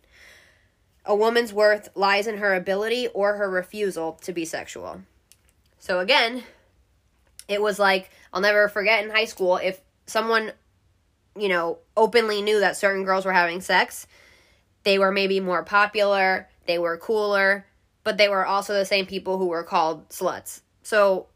A 1.06 1.14
woman's 1.14 1.52
worth 1.52 1.90
lies 1.96 2.28
in 2.28 2.38
her 2.38 2.56
ability 2.56 3.10
or 3.10 3.36
her 3.36 3.50
refusal 3.50 4.14
to 4.22 4.32
be 4.32 4.46
sexual. 4.46 5.02
So 5.80 6.00
again, 6.00 6.44
it 7.50 7.62
was 7.62 7.78
like, 7.78 8.10
I'll 8.32 8.40
never 8.40 8.70
forget 8.70 9.04
in 9.04 9.12
high 9.12 9.26
school 9.26 9.58
if 9.58 9.82
someone, 10.06 10.54
you 11.38 11.50
know, 11.50 11.80
openly 11.98 12.42
knew 12.42 12.62
that 12.62 12.78
certain 12.78 13.04
girls 13.04 13.26
were 13.26 13.34
having 13.34 13.60
sex, 13.60 14.08
they 14.84 14.98
were 14.98 15.12
maybe 15.12 15.42
more 15.42 15.64
popular, 15.64 16.48
they 16.68 16.80
were 16.80 16.96
cooler, 16.98 17.66
but 18.06 18.18
they 18.18 18.30
were 18.30 18.46
also 18.46 18.74
the 18.74 18.86
same 18.86 19.06
people 19.06 19.38
who 19.38 19.48
were 19.48 19.64
called 19.64 20.08
sluts. 20.08 20.62
So, 20.90 21.28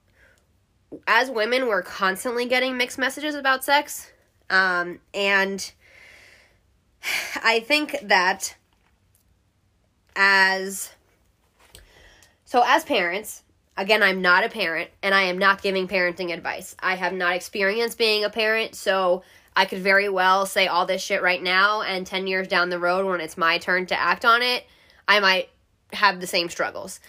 as 1.05 1.29
women, 1.29 1.67
we're 1.67 1.83
constantly 1.83 2.47
getting 2.47 2.75
mixed 2.75 2.97
messages 2.97 3.35
about 3.35 3.63
sex. 3.63 4.11
Um, 4.49 4.99
and 5.13 5.71
I 7.35 7.59
think 7.59 7.99
that 8.01 8.55
as 10.15 10.91
so 12.45 12.63
as 12.67 12.83
parents 12.83 13.41
again 13.75 14.03
i'm 14.03 14.21
not 14.21 14.43
a 14.43 14.49
parent 14.49 14.91
and 15.01 15.15
i 15.15 15.23
am 15.23 15.39
not 15.39 15.63
giving 15.63 15.87
parenting 15.87 16.31
advice 16.31 16.75
i 16.83 16.93
have 16.93 17.13
not 17.13 17.35
experienced 17.35 17.97
being 17.97 18.23
a 18.23 18.29
parent 18.29 18.75
so 18.75 19.23
i 19.55 19.65
could 19.65 19.79
very 19.79 20.07
well 20.07 20.45
say 20.45 20.67
all 20.67 20.85
this 20.85 21.01
shit 21.01 21.23
right 21.23 21.41
now 21.41 21.81
and 21.81 22.05
10 22.05 22.27
years 22.27 22.47
down 22.47 22.69
the 22.69 22.77
road 22.77 23.07
when 23.07 23.19
it's 23.19 23.39
my 23.39 23.57
turn 23.57 23.87
to 23.87 23.99
act 23.99 24.23
on 24.23 24.43
it 24.43 24.67
i 25.07 25.19
might 25.19 25.49
have 25.93 26.21
the 26.21 26.27
same 26.27 26.47
struggles 26.47 26.99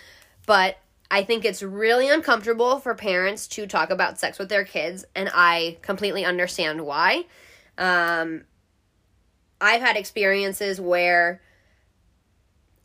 but 0.47 0.79
i 1.15 1.25
think 1.25 1.45
it's 1.45 1.63
really 1.63 2.09
uncomfortable 2.09 2.79
for 2.79 2.95
parents 2.95 3.47
to 3.47 3.67
talk 3.67 3.91
about 3.91 4.19
sex 4.19 4.39
with 4.39 4.49
their 4.49 4.65
kids 4.65 5.05
and 5.15 5.31
i 5.35 5.77
completely 5.83 6.25
understand 6.25 6.85
why 6.85 7.25
um, 7.79 8.43
i've 9.61 9.81
had 9.81 9.97
experiences 9.97 10.81
where 10.81 11.41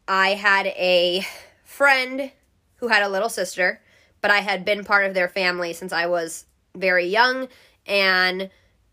I 0.09 0.29
had 0.29 0.65
a 0.65 1.23
friend 1.63 2.31
who 2.77 2.87
had 2.87 3.03
a 3.03 3.09
little 3.09 3.29
sister, 3.29 3.79
but 4.21 4.31
I 4.31 4.39
had 4.39 4.65
been 4.65 4.83
part 4.83 5.05
of 5.05 5.13
their 5.13 5.29
family 5.29 5.71
since 5.71 5.93
I 5.93 6.07
was 6.07 6.45
very 6.75 7.05
young. 7.05 7.47
And 7.85 8.49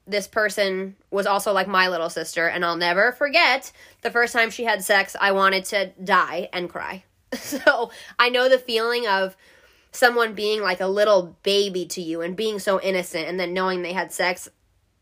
this 0.06 0.28
person 0.28 0.94
was 1.10 1.26
also 1.26 1.54
like 1.54 1.68
my 1.68 1.88
little 1.88 2.10
sister. 2.10 2.46
And 2.46 2.66
I'll 2.66 2.76
never 2.76 3.12
forget 3.12 3.72
the 4.02 4.10
first 4.10 4.34
time 4.34 4.50
she 4.50 4.64
had 4.64 4.84
sex, 4.84 5.16
I 5.18 5.32
wanted 5.32 5.64
to 5.66 5.86
die 6.04 6.50
and 6.52 6.68
cry. 6.68 7.04
so 7.34 7.90
I 8.18 8.28
know 8.28 8.48
the 8.48 8.58
feeling 8.58 9.06
of 9.06 9.36
someone 9.92 10.34
being 10.34 10.60
like 10.60 10.80
a 10.80 10.86
little 10.86 11.36
baby 11.42 11.86
to 11.86 12.02
you 12.02 12.20
and 12.20 12.36
being 12.36 12.58
so 12.58 12.80
innocent 12.80 13.28
and 13.28 13.40
then 13.40 13.54
knowing 13.54 13.82
they 13.82 13.92
had 13.92 14.12
sex. 14.12 14.48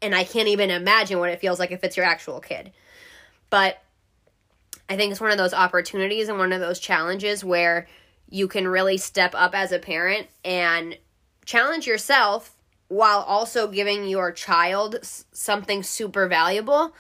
And 0.01 0.15
I 0.15 0.25
can't 0.25 0.49
even 0.49 0.71
imagine 0.71 1.19
what 1.19 1.31
it 1.31 1.41
feels 1.41 1.59
like 1.59 1.73
if 1.73 1.83
it's 1.83 1.97
your 1.97 2.07
actual 2.07 2.41
kid. 2.41 2.73
But 3.51 3.83
I 4.89 4.97
think 4.97 5.13
it's 5.13 5.21
one 5.21 5.31
of 5.31 5.39
those 5.39 5.55
opportunities 5.55 6.29
and 6.29 6.39
one 6.39 6.53
of 6.53 6.61
those 6.61 6.79
challenges 6.79 7.43
where 7.43 7.87
you 8.29 8.49
can 8.49 8.69
really 8.69 8.97
step 8.97 9.35
up 9.35 9.55
as 9.55 9.73
a 9.73 9.79
parent 9.79 10.29
and 10.45 10.99
challenge 11.45 11.87
yourself 11.87 12.57
while 12.89 13.21
also 13.21 13.69
giving 13.69 14.07
your 14.07 14.31
child 14.31 14.99
something 15.03 15.83
super 15.83 16.29
valuable. 16.29 16.95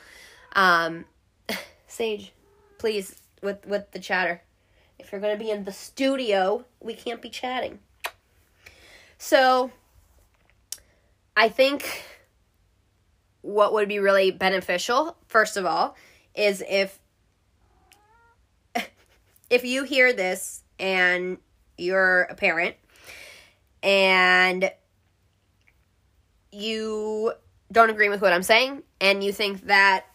Um, 0.54 1.04
Sage, 1.86 2.32
please, 2.78 3.20
with 3.42 3.66
with 3.66 3.90
the 3.92 3.98
chatter. 3.98 4.43
If 4.98 5.12
you're 5.12 5.20
going 5.20 5.36
to 5.36 5.42
be 5.42 5.50
in 5.50 5.64
the 5.64 5.72
studio, 5.72 6.64
we 6.80 6.94
can't 6.94 7.20
be 7.20 7.28
chatting. 7.28 7.78
So, 9.18 9.70
I 11.36 11.48
think 11.48 12.04
what 13.42 13.72
would 13.72 13.88
be 13.88 13.98
really 13.98 14.30
beneficial, 14.30 15.16
first 15.26 15.56
of 15.56 15.66
all, 15.66 15.96
is 16.34 16.62
if 16.68 16.98
if 19.50 19.64
you 19.64 19.84
hear 19.84 20.12
this 20.12 20.62
and 20.78 21.38
you're 21.76 22.22
a 22.22 22.34
parent 22.34 22.76
and 23.82 24.70
you 26.52 27.32
don't 27.70 27.90
agree 27.90 28.08
with 28.08 28.22
what 28.22 28.32
I'm 28.32 28.42
saying 28.42 28.82
and 29.00 29.22
you 29.22 29.32
think 29.32 29.66
that 29.66 30.06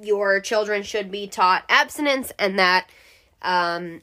your 0.00 0.40
children 0.40 0.82
should 0.82 1.10
be 1.10 1.26
taught 1.28 1.64
abstinence 1.68 2.32
and 2.38 2.58
that 2.58 2.88
um, 3.42 4.00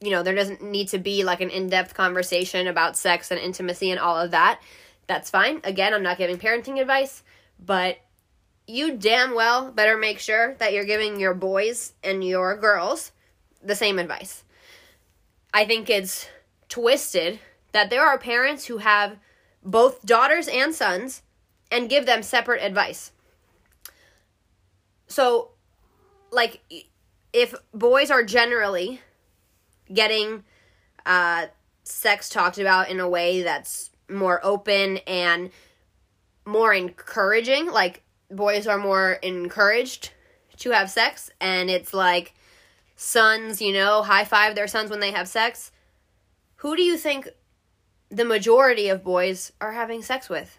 you 0.00 0.10
know 0.10 0.22
there 0.22 0.34
doesn't 0.34 0.62
need 0.62 0.88
to 0.88 0.98
be 0.98 1.24
like 1.24 1.40
an 1.40 1.50
in-depth 1.50 1.94
conversation 1.94 2.66
about 2.66 2.96
sex 2.96 3.30
and 3.30 3.40
intimacy 3.40 3.90
and 3.90 4.00
all 4.00 4.18
of 4.18 4.30
that 4.30 4.60
that's 5.06 5.30
fine 5.30 5.60
again 5.64 5.92
i'm 5.92 6.02
not 6.02 6.18
giving 6.18 6.38
parenting 6.38 6.80
advice 6.80 7.22
but 7.58 7.98
you 8.70 8.96
damn 8.96 9.34
well 9.34 9.70
better 9.72 9.96
make 9.96 10.18
sure 10.18 10.54
that 10.54 10.72
you're 10.72 10.84
giving 10.84 11.18
your 11.18 11.34
boys 11.34 11.92
and 12.04 12.24
your 12.24 12.56
girls 12.56 13.12
the 13.62 13.74
same 13.74 13.98
advice. 13.98 14.44
I 15.52 15.64
think 15.64 15.90
it's 15.90 16.28
twisted 16.68 17.40
that 17.72 17.90
there 17.90 18.06
are 18.06 18.18
parents 18.18 18.66
who 18.66 18.78
have 18.78 19.16
both 19.62 20.04
daughters 20.06 20.48
and 20.48 20.74
sons 20.74 21.22
and 21.70 21.90
give 21.90 22.06
them 22.06 22.22
separate 22.22 22.62
advice. 22.62 23.12
So, 25.08 25.50
like, 26.30 26.60
if 27.32 27.54
boys 27.74 28.10
are 28.10 28.24
generally 28.24 29.00
getting 29.92 30.44
uh, 31.06 31.46
sex 31.82 32.28
talked 32.28 32.58
about 32.58 32.88
in 32.88 33.00
a 33.00 33.08
way 33.08 33.42
that's 33.42 33.90
more 34.08 34.40
open 34.44 34.98
and 35.06 35.50
more 36.44 36.72
encouraging, 36.72 37.70
like, 37.70 38.02
boys 38.30 38.66
are 38.66 38.78
more 38.78 39.12
encouraged 39.22 40.10
to 40.58 40.70
have 40.70 40.90
sex, 40.90 41.30
and 41.40 41.70
it's 41.70 41.94
like 41.94 42.34
sons, 42.96 43.62
you 43.62 43.72
know, 43.72 44.02
high 44.02 44.24
five 44.24 44.54
their 44.54 44.68
sons 44.68 44.90
when 44.90 45.00
they 45.00 45.10
have 45.10 45.28
sex. 45.28 45.72
Who 46.56 46.76
do 46.76 46.82
you 46.82 46.96
think 46.96 47.28
the 48.10 48.24
majority 48.24 48.88
of 48.88 49.02
boys 49.02 49.52
are 49.60 49.72
having 49.72 50.02
sex 50.02 50.28
with? 50.28 50.58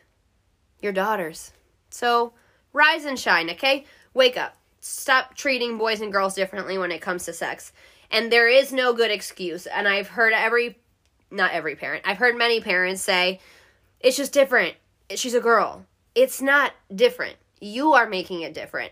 Your 0.81 0.91
daughters. 0.91 1.51
So 1.91 2.33
rise 2.73 3.05
and 3.05 3.19
shine, 3.19 3.49
okay? 3.51 3.85
Wake 4.13 4.37
up. 4.37 4.57
Stop 4.79 5.35
treating 5.35 5.77
boys 5.77 6.01
and 6.01 6.11
girls 6.11 6.33
differently 6.33 6.77
when 6.77 6.91
it 6.91 7.01
comes 7.01 7.25
to 7.25 7.33
sex. 7.33 7.71
And 8.11 8.31
there 8.31 8.47
is 8.47 8.71
no 8.71 8.93
good 8.93 9.09
excuse. 9.09 9.65
And 9.65 9.87
I've 9.87 10.09
heard 10.09 10.33
every, 10.33 10.77
not 11.31 11.51
every 11.51 11.75
parent, 11.75 12.03
I've 12.05 12.17
heard 12.17 12.37
many 12.37 12.59
parents 12.59 13.01
say, 13.01 13.39
it's 13.99 14.17
just 14.17 14.33
different. 14.33 14.75
She's 15.15 15.33
a 15.33 15.39
girl. 15.39 15.85
It's 16.13 16.41
not 16.41 16.73
different. 16.93 17.37
You 17.59 17.93
are 17.93 18.07
making 18.07 18.41
it 18.41 18.53
different. 18.53 18.91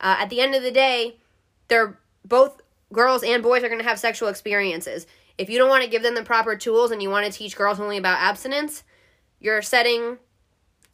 Uh, 0.00 0.16
at 0.20 0.30
the 0.30 0.40
end 0.40 0.54
of 0.54 0.62
the 0.62 0.70
day, 0.70 1.16
they're 1.68 1.98
both 2.24 2.60
girls 2.92 3.22
and 3.22 3.42
boys 3.42 3.62
are 3.62 3.68
going 3.68 3.80
to 3.80 3.88
have 3.88 3.98
sexual 3.98 4.28
experiences. 4.28 5.06
If 5.38 5.48
you 5.48 5.58
don't 5.58 5.68
want 5.68 5.84
to 5.84 5.90
give 5.90 6.02
them 6.02 6.14
the 6.14 6.22
proper 6.22 6.56
tools 6.56 6.90
and 6.90 7.02
you 7.02 7.10
want 7.10 7.26
to 7.26 7.32
teach 7.32 7.56
girls 7.56 7.80
only 7.80 7.96
about 7.96 8.18
abstinence, 8.20 8.84
you're 9.40 9.62
setting 9.62 10.18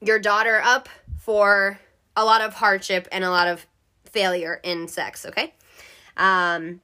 your 0.01 0.19
daughter 0.19 0.61
up 0.63 0.89
for 1.19 1.81
a 2.17 2.25
lot 2.25 2.41
of 2.41 2.55
hardship 2.55 3.09
and 3.11 3.25
a 3.25 3.31
lot 3.31 3.49
of 3.49 3.67
failure 4.05 4.61
in 4.63 4.89
sex, 4.89 5.27
okay? 5.27 5.53
Um, 6.17 6.81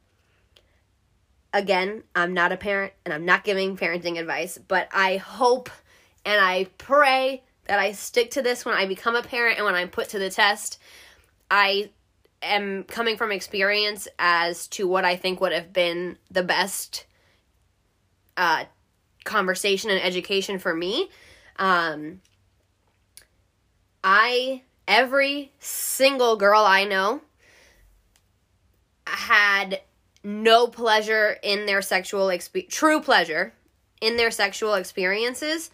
again, 1.52 2.02
I'm 2.14 2.34
not 2.34 2.52
a 2.52 2.56
parent 2.56 2.92
and 3.04 3.12
I'm 3.12 3.24
not 3.24 3.44
giving 3.44 3.76
parenting 3.76 4.18
advice, 4.18 4.58
but 4.58 4.88
I 4.92 5.16
hope 5.16 5.70
and 6.24 6.40
I 6.40 6.66
pray 6.78 7.42
that 7.66 7.78
I 7.78 7.92
stick 7.92 8.32
to 8.32 8.42
this 8.42 8.64
when 8.64 8.74
I 8.74 8.86
become 8.86 9.16
a 9.16 9.22
parent 9.22 9.58
and 9.58 9.64
when 9.64 9.74
I'm 9.74 9.88
put 9.88 10.08
to 10.10 10.18
the 10.18 10.30
test. 10.30 10.78
I 11.50 11.90
am 12.42 12.84
coming 12.84 13.16
from 13.16 13.32
experience 13.32 14.08
as 14.18 14.66
to 14.68 14.88
what 14.88 15.04
I 15.04 15.16
think 15.16 15.40
would 15.40 15.52
have 15.52 15.72
been 15.72 16.18
the 16.30 16.42
best 16.42 17.06
uh, 18.36 18.64
conversation 19.24 19.90
and 19.90 20.02
education 20.02 20.58
for 20.58 20.74
me. 20.74 21.10
Um, 21.56 22.20
I 24.02 24.62
every 24.88 25.52
single 25.60 26.36
girl 26.36 26.62
I 26.64 26.84
know 26.84 27.20
had 29.06 29.80
no 30.24 30.66
pleasure 30.66 31.36
in 31.42 31.66
their 31.66 31.82
sexual 31.82 32.26
exp- 32.26 32.68
true 32.68 33.00
pleasure 33.00 33.52
in 34.00 34.16
their 34.16 34.30
sexual 34.30 34.74
experiences 34.74 35.70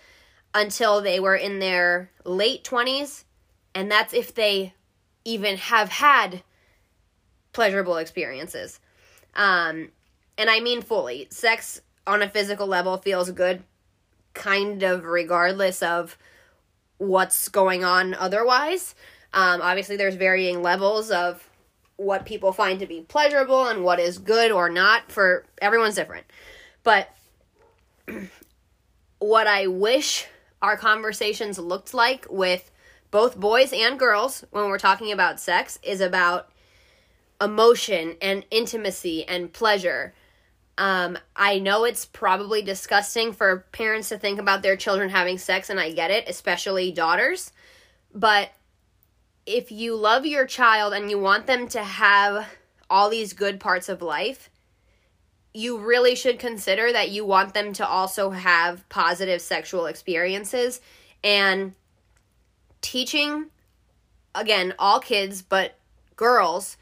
until 0.54 1.00
they 1.00 1.20
were 1.20 1.37
in 1.37 1.58
their 1.58 2.11
late 2.24 2.64
20s 2.64 3.24
and 3.74 3.90
that's 3.90 4.14
if 4.14 4.34
they 4.34 4.72
even 5.24 5.56
have 5.56 5.90
had 5.90 6.42
pleasurable 7.52 7.96
experiences 7.96 8.80
um 9.34 9.90
and 10.38 10.48
i 10.48 10.61
mean 10.61 10.80
fully 10.80 11.26
sex 11.30 11.82
on 12.06 12.22
a 12.22 12.28
physical 12.28 12.66
level 12.66 12.96
feels 12.96 13.30
good 13.30 13.62
kind 14.34 14.82
of 14.82 15.04
regardless 15.04 15.82
of 15.82 16.16
what's 16.98 17.48
going 17.48 17.84
on 17.84 18.14
otherwise. 18.14 18.94
Um, 19.32 19.61
obviously, 19.62 19.96
there's 19.96 20.14
varying 20.14 20.62
levels 20.62 21.11
of 21.11 21.47
what 21.98 22.24
people 22.24 22.52
find 22.52 22.80
to 22.80 22.87
be 22.87 23.02
pleasurable 23.02 23.66
and 23.66 23.84
what 23.84 24.00
is 24.00 24.16
good 24.16 24.50
or 24.50 24.70
not 24.70 25.12
for 25.12 25.44
everyone's 25.61 25.96
different. 25.96 26.24
But 26.82 27.14
what 29.18 29.46
I 29.46 29.66
wish 29.66 30.26
our 30.62 30.78
conversations 30.78 31.58
looked 31.58 31.92
like 31.92 32.26
with 32.30 32.70
both 33.11 33.38
boys 33.38 33.72
and 33.72 33.98
girls 33.98 34.44
when 34.50 34.66
we're 34.68 34.78
talking 34.78 35.12
about 35.12 35.38
sex 35.38 35.78
is 35.82 36.00
about 36.00 36.50
emotion 37.40 38.16
and 38.22 38.44
intimacy 38.50 39.28
and 39.28 39.52
pleasure 39.52 40.14
um, 40.78 41.18
I 41.34 41.58
know 41.58 41.84
it's 41.84 42.06
probably 42.06 42.62
disgusting 42.62 43.32
for 43.32 43.66
parents 43.72 44.11
to 44.11 44.18
think 44.18 44.38
about 44.38 44.62
their 44.62 44.76
children 44.76 45.11
having 45.11 45.37
sex, 45.37 45.70
and 45.70 45.80
I 45.80 45.90
get 45.90 46.12
it, 46.12 46.28
especially 46.28 46.92
daughters. 46.92 47.52
But 48.14 48.50
if 49.48 49.72
you 49.72 49.96
love 49.96 50.26
your 50.26 50.46
child 50.46 50.92
and 50.92 51.11
you 51.11 51.18
want 51.18 51.46
them 51.46 51.66
to 51.68 51.82
have 51.82 52.46
all 52.90 53.08
these 53.08 53.32
good 53.32 53.58
parts 53.58 53.88
of 53.88 54.02
life, 54.02 54.50
you 55.54 55.78
really 55.78 56.14
should 56.14 56.38
consider 56.38 56.92
that 56.92 57.11
you 57.11 57.24
want 57.24 57.54
them 57.54 57.72
to 57.72 57.87
also 57.87 58.30
have 58.30 58.87
positive 58.90 59.40
sexual 59.40 59.87
experiences 59.87 60.82
and 61.24 61.74
teaching 62.82 63.46
again 64.34 64.72
all 64.78 65.00
kids 65.00 65.42
but 65.42 65.76
girls 66.14 66.76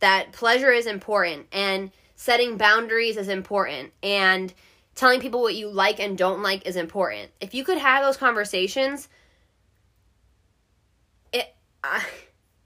that 0.00 0.32
pleasure 0.32 0.72
is 0.72 0.86
important 0.86 1.46
and 1.52 1.90
setting 2.16 2.56
boundaries 2.56 3.16
is 3.16 3.28
important 3.28 3.92
and 4.02 4.52
telling 4.96 5.20
people 5.20 5.40
what 5.40 5.54
you 5.54 5.68
like 5.68 6.00
and 6.00 6.18
don't 6.18 6.42
like 6.42 6.66
is 6.66 6.74
important. 6.74 7.30
If 7.40 7.54
you 7.54 7.64
could 7.64 7.78
have 7.78 8.04
those 8.04 8.16
conversations, 8.16 9.08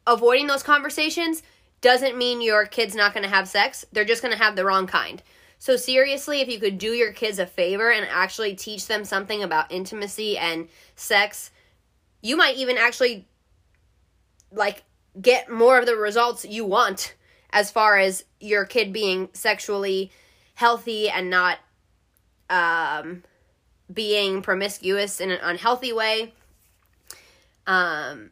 avoiding 0.07 0.47
those 0.47 0.63
conversations 0.63 1.43
doesn't 1.81 2.17
mean 2.17 2.41
your 2.41 2.67
kid's 2.67 2.95
not 2.95 3.13
going 3.13 3.25
to 3.25 3.29
have 3.29 3.49
sex. 3.49 3.85
They're 3.93 4.05
just 4.05 4.23
going 4.23 4.33
to 4.33 4.43
have 4.43 4.57
the 4.57 4.65
wrong 4.65 4.87
kind. 4.87 5.23
So 5.59 5.77
seriously, 5.77 6.41
if 6.41 6.49
you 6.49 6.59
could 6.59 6.79
do 6.79 6.93
your 6.93 7.13
kids 7.13 7.39
a 7.39 7.47
favor 7.47 7.91
and 7.91 8.07
actually 8.11 8.55
teach 8.55 8.87
them 8.87 9.05
something 9.05 9.43
about 9.43 9.71
intimacy 9.71 10.37
and 10.37 10.69
sex, 10.97 11.51
you 12.21 12.37
might 12.37 12.57
even 12.57 12.79
actually 12.79 13.27
like 14.51 14.83
get 15.21 15.51
more 15.51 15.79
of 15.79 15.87
the 15.87 15.97
results 15.97 16.45
you 16.45 16.65
want 16.65 17.15
as 17.51 17.71
far 17.71 17.99
as 17.99 18.25
your 18.41 18.65
kid 18.65 18.93
being 18.93 19.29
sexually 19.35 20.11
healthy 20.55 21.09
and 21.09 21.31
not 21.31 21.59
um, 22.51 23.23
being 23.93 24.43
promiscuous 24.43 25.21
in 25.21 25.31
an 25.31 25.39
unhealthy 25.43 25.93
way. 25.93 26.33
Um, 27.67 28.31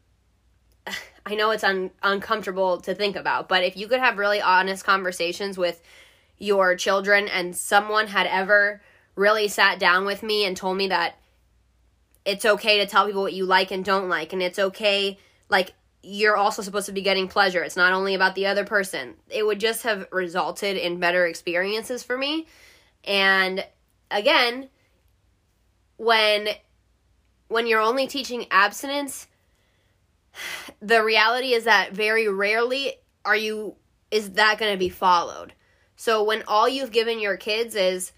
I 1.27 1.35
know 1.35 1.51
it's 1.51 1.65
un- 1.65 1.91
uncomfortable 2.03 2.81
to 2.81 2.95
think 2.95 3.17
about, 3.17 3.49
but 3.49 3.63
if 3.63 3.77
you 3.77 3.87
could 3.89 4.01
have 4.01 4.19
really 4.19 4.41
honest 4.41 4.85
conversations 4.85 5.59
with 5.59 5.83
your 6.39 6.75
children 6.75 7.29
and 7.29 7.55
someone 7.55 8.07
had 8.09 8.27
ever 8.27 8.81
really 9.15 9.49
sat 9.49 9.79
down 9.79 10.07
with 10.07 10.23
me 10.23 10.45
and 10.45 10.57
told 10.57 10.77
me 10.77 10.89
that 10.89 11.17
it's 12.25 12.45
okay 12.45 12.79
to 12.79 12.87
tell 12.87 13.07
people 13.07 13.23
what 13.23 13.33
you 13.33 13.45
like 13.45 13.71
and 13.71 13.85
don't 13.85 14.09
like 14.09 14.33
and 14.33 14.43
it's 14.43 14.59
okay 14.59 15.19
like 15.49 15.75
you're 16.03 16.37
also 16.37 16.63
supposed 16.63 16.87
to 16.87 16.93
be 16.93 17.03
getting 17.03 17.29
pleasure. 17.29 17.63
It's 17.63 17.77
not 17.77 17.93
only 17.93 18.15
about 18.15 18.35
the 18.35 18.47
other 18.47 18.65
person. 18.65 19.17
It 19.29 19.45
would 19.45 19.61
just 19.61 19.83
have 19.83 20.09
resulted 20.11 20.77
in 20.77 20.99
better 20.99 21.27
experiences 21.27 22.03
for 22.03 22.17
me. 22.17 22.47
And 23.05 23.65
again, 24.11 24.69
when 25.97 26.49
when 27.49 27.67
you're 27.67 27.81
only 27.81 28.07
teaching 28.07 28.47
abstinence, 28.51 29.27
the 30.81 31.05
reality 31.05 31.53
is 31.53 31.65
that 31.65 31.93
very 31.93 32.29
rarely 32.29 32.95
are 33.25 33.37
you 33.37 33.77
is 34.11 34.33
that 34.33 34.59
going 34.59 34.73
to 34.73 34.79
be 34.79 34.89
followed. 34.89 35.53
So 35.97 36.25
when 36.25 36.43
all 36.49 36.69
you've 36.69 36.91
given 36.91 37.21
your 37.21 37.37
kids 37.37 37.75
is 37.75 38.13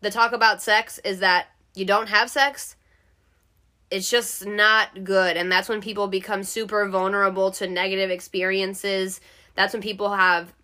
the 0.00 0.10
talk 0.10 0.32
about 0.32 0.62
sex 0.62 0.98
is 1.04 1.18
that 1.18 1.46
you 1.74 1.84
don't 1.84 2.08
have 2.08 2.30
sex, 2.30 2.76
it's 3.90 4.08
just 4.08 4.46
not 4.46 5.04
good. 5.04 5.36
And 5.36 5.52
that's 5.52 5.68
when 5.68 5.82
people 5.82 6.08
become 6.08 6.44
super 6.44 6.88
vulnerable 6.88 7.50
to 7.52 7.68
negative 7.68 8.10
experiences. 8.10 9.20
That's 9.54 9.74
when 9.74 9.82
people 9.82 10.14
have 10.14 10.54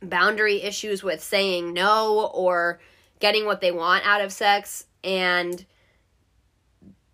boundary 0.00 0.62
issues 0.62 1.02
with 1.02 1.22
saying 1.22 1.74
no 1.74 2.30
or 2.32 2.80
getting 3.20 3.44
what 3.44 3.60
they 3.60 3.72
want 3.72 4.06
out 4.06 4.22
of 4.22 4.32
sex. 4.32 4.86
And 5.04 5.66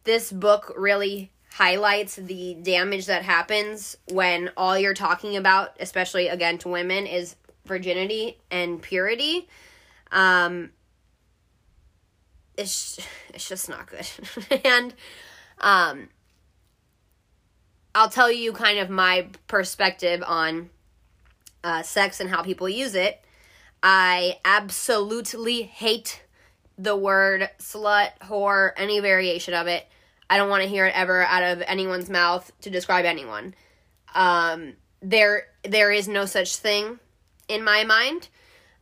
this 0.04 0.30
book 0.30 0.72
really 0.76 1.31
highlights 1.52 2.16
the 2.16 2.54
damage 2.62 3.06
that 3.06 3.22
happens 3.22 3.96
when 4.10 4.50
all 4.56 4.78
you're 4.78 4.94
talking 4.94 5.36
about 5.36 5.76
especially 5.80 6.28
again 6.28 6.58
to 6.58 6.68
women 6.68 7.06
is 7.06 7.36
virginity 7.66 8.38
and 8.50 8.80
purity 8.82 9.48
um 10.10 10.70
it's 12.56 12.98
it's 13.34 13.48
just 13.48 13.68
not 13.68 13.86
good 13.86 14.06
and 14.64 14.94
um, 15.62 16.08
I'll 17.94 18.08
tell 18.08 18.30
you 18.30 18.52
kind 18.52 18.78
of 18.78 18.90
my 18.90 19.28
perspective 19.46 20.22
on 20.26 20.70
uh, 21.62 21.82
sex 21.82 22.20
and 22.20 22.28
how 22.28 22.42
people 22.42 22.68
use 22.68 22.94
it. 22.94 23.24
I 23.82 24.38
absolutely 24.44 25.62
hate 25.62 26.22
the 26.78 26.96
word 26.96 27.48
slut, 27.58 28.10
whore, 28.22 28.72
any 28.76 29.00
variation 29.00 29.54
of 29.54 29.66
it. 29.66 29.86
I 30.30 30.36
don't 30.36 30.48
want 30.48 30.62
to 30.62 30.68
hear 30.68 30.86
it 30.86 30.94
ever 30.94 31.22
out 31.22 31.42
of 31.42 31.62
anyone's 31.66 32.08
mouth 32.08 32.50
to 32.62 32.70
describe 32.70 33.04
anyone. 33.04 33.54
Um, 34.14 34.74
there 35.00 35.46
there 35.64 35.90
is 35.90 36.08
no 36.08 36.26
such 36.26 36.56
thing 36.56 36.98
in 37.48 37.64
my 37.64 37.84
mind. 37.84 38.28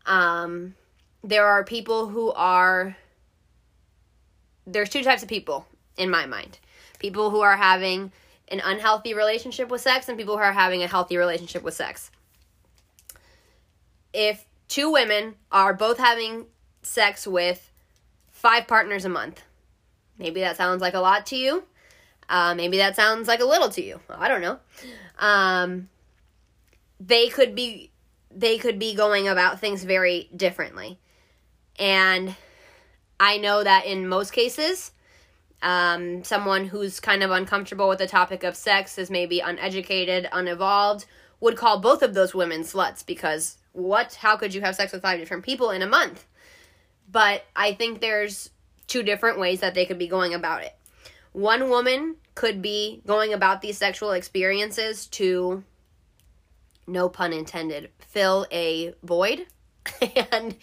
Um, 0.07 0.75
there 1.23 1.47
are 1.47 1.65
people 1.65 2.09
who 2.09 2.33
are 2.33 2.97
there's 4.67 4.89
two 4.89 5.03
types 5.03 5.23
of 5.23 5.29
people 5.29 5.67
in 5.97 6.11
my 6.11 6.27
mind. 6.27 6.59
People 6.99 7.31
who 7.31 7.41
are 7.41 7.57
having 7.57 8.13
an 8.49 8.61
unhealthy 8.65 9.15
relationship 9.15 9.69
with 9.69 9.81
sex 9.81 10.09
and 10.09 10.19
people 10.19 10.37
who 10.37 10.43
are 10.43 10.53
having 10.53 10.83
a 10.83 10.87
healthy 10.87 11.17
relationship 11.17 11.63
with 11.63 11.75
sex. 11.75 12.11
If 14.13 14.45
two 14.69 14.91
women 14.91 15.37
are 15.53 15.73
both 15.73 15.99
having 15.99 16.47
sex 16.83 17.27
with 17.27 17.71
five 18.31 18.67
partners 18.67 19.05
a 19.05 19.09
month, 19.09 19.43
maybe 20.21 20.41
that 20.41 20.57
sounds 20.57 20.81
like 20.81 20.95
a 20.95 21.01
lot 21.01 21.27
to 21.27 21.37
you. 21.37 21.65
Uh, 22.29 22.55
maybe 22.55 22.77
that 22.77 22.95
sounds 22.95 23.27
like 23.27 23.41
a 23.41 23.45
little 23.45 23.71
to 23.71 23.83
you. 23.83 23.99
I 24.09 24.29
don't 24.29 24.41
know. 24.41 24.59
Um, 25.19 25.89
they 27.01 27.29
could 27.29 27.57
be 27.57 27.91
they 28.31 28.59
could 28.59 28.79
be 28.79 28.95
going 28.95 29.27
about 29.27 29.59
things 29.59 29.83
very 29.83 30.31
differently, 30.37 31.01
and 31.77 32.37
I 33.19 33.39
know 33.39 33.65
that 33.65 33.87
in 33.87 34.07
most 34.07 34.33
cases, 34.33 34.93
um, 35.63 36.23
someone 36.23 36.67
who's 36.67 37.01
kind 37.01 37.25
of 37.25 37.33
uncomfortable 37.33 37.89
with 37.89 37.99
the 37.99 38.07
topic 38.07 38.45
of 38.45 38.55
sex 38.55 38.97
is 38.97 39.11
maybe 39.11 39.41
uneducated, 39.41 40.29
unevolved, 40.33 41.07
would 41.41 41.57
call 41.57 41.81
both 41.81 42.03
of 42.03 42.15
those 42.15 42.35
women 42.35 42.61
sluts 42.61 43.05
because 43.05 43.59
what? 43.73 44.15
How 44.15 44.37
could 44.37 44.55
you 44.55 44.61
have 44.61 44.77
sex 44.77 44.93
with 44.93 45.03
five 45.03 45.19
different 45.19 45.45
people 45.45 45.71
in 45.71 45.83
a 45.83 45.87
month? 45.87 46.27
But 47.11 47.45
I 47.57 47.73
think 47.75 48.01
there's 48.01 48.51
two 48.91 49.03
different 49.05 49.39
ways 49.39 49.61
that 49.61 49.75
they 49.75 49.87
could 49.87 49.99
be 49.99 50.09
going 50.09 50.35
about 50.35 50.63
it. 50.63 50.75
One 51.33 51.71
woman 51.71 52.17
could 52.35 52.61
be 52.61 53.03
going 53.07 53.33
about 53.33 53.63
these 53.63 53.79
sexual 53.79 54.11
experiences 54.11 55.07
to, 55.09 55.63
no 56.87 57.09
pun 57.09 57.33
intended, 57.33 57.91
fill 58.01 58.47
a 58.51 58.95
void. 59.03 59.47
and 60.33 60.57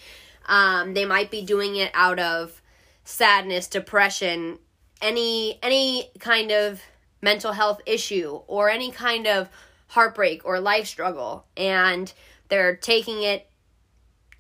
um, 0.46 0.94
they 0.94 1.06
might 1.06 1.32
be 1.32 1.42
doing 1.42 1.78
it 1.78 1.90
out 1.94 2.20
of 2.20 2.62
sadness, 3.06 3.68
depression, 3.68 4.60
any 5.02 5.60
any 5.62 6.10
kind 6.20 6.52
of 6.52 6.82
mental 7.22 7.52
health 7.52 7.82
issue 7.86 8.42
or 8.48 8.70
any 8.70 8.92
kind 8.92 9.28
of 9.28 9.48
heartbreak 9.90 10.44
or 10.44 10.60
life 10.60 10.88
struggle 10.88 11.46
and 11.56 12.14
they're 12.50 12.76
taking 12.76 13.22
it 13.22 13.48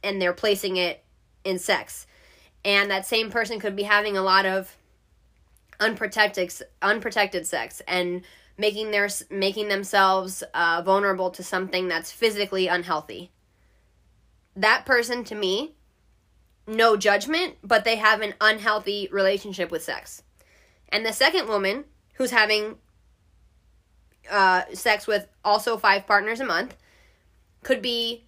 and 0.04 0.22
they're 0.22 0.34
placing 0.34 0.78
it 0.78 1.04
in 1.44 1.60
sex 1.60 2.07
and 2.68 2.92
that 2.92 3.06
same 3.06 3.32
person 3.32 3.60
could 3.62 3.78
be 3.78 3.84
having 3.84 4.18
a 4.18 4.22
lot 4.22 4.46
of 4.46 4.76
unprotected 5.80 6.52
unprotected 6.82 7.48
sex 7.48 7.82
and 7.88 8.22
making 8.58 8.92
their 8.92 9.08
making 9.32 9.70
themselves 9.70 10.44
uh, 10.54 10.82
vulnerable 10.84 11.32
to 11.32 11.44
something 11.44 11.88
that's 11.88 12.12
physically 12.12 12.68
unhealthy. 12.68 13.32
That 14.56 14.86
person 14.86 15.24
to 15.26 15.36
me 15.36 15.74
no 16.68 16.98
judgment 16.98 17.56
but 17.64 17.86
they 17.86 17.96
have 17.96 18.22
an 18.22 18.34
unhealthy 18.42 19.08
relationship 19.12 19.72
with 19.72 19.82
sex. 19.82 20.24
And 20.90 21.06
the 21.06 21.14
second 21.14 21.48
woman, 21.48 21.86
who's 22.16 22.32
having 22.32 22.76
uh, 24.30 24.64
sex 24.74 25.08
with 25.08 25.28
also 25.44 25.78
five 25.78 26.06
partners 26.06 26.42
a 26.42 26.46
month, 26.46 26.76
could 27.64 27.82
be 27.82 28.27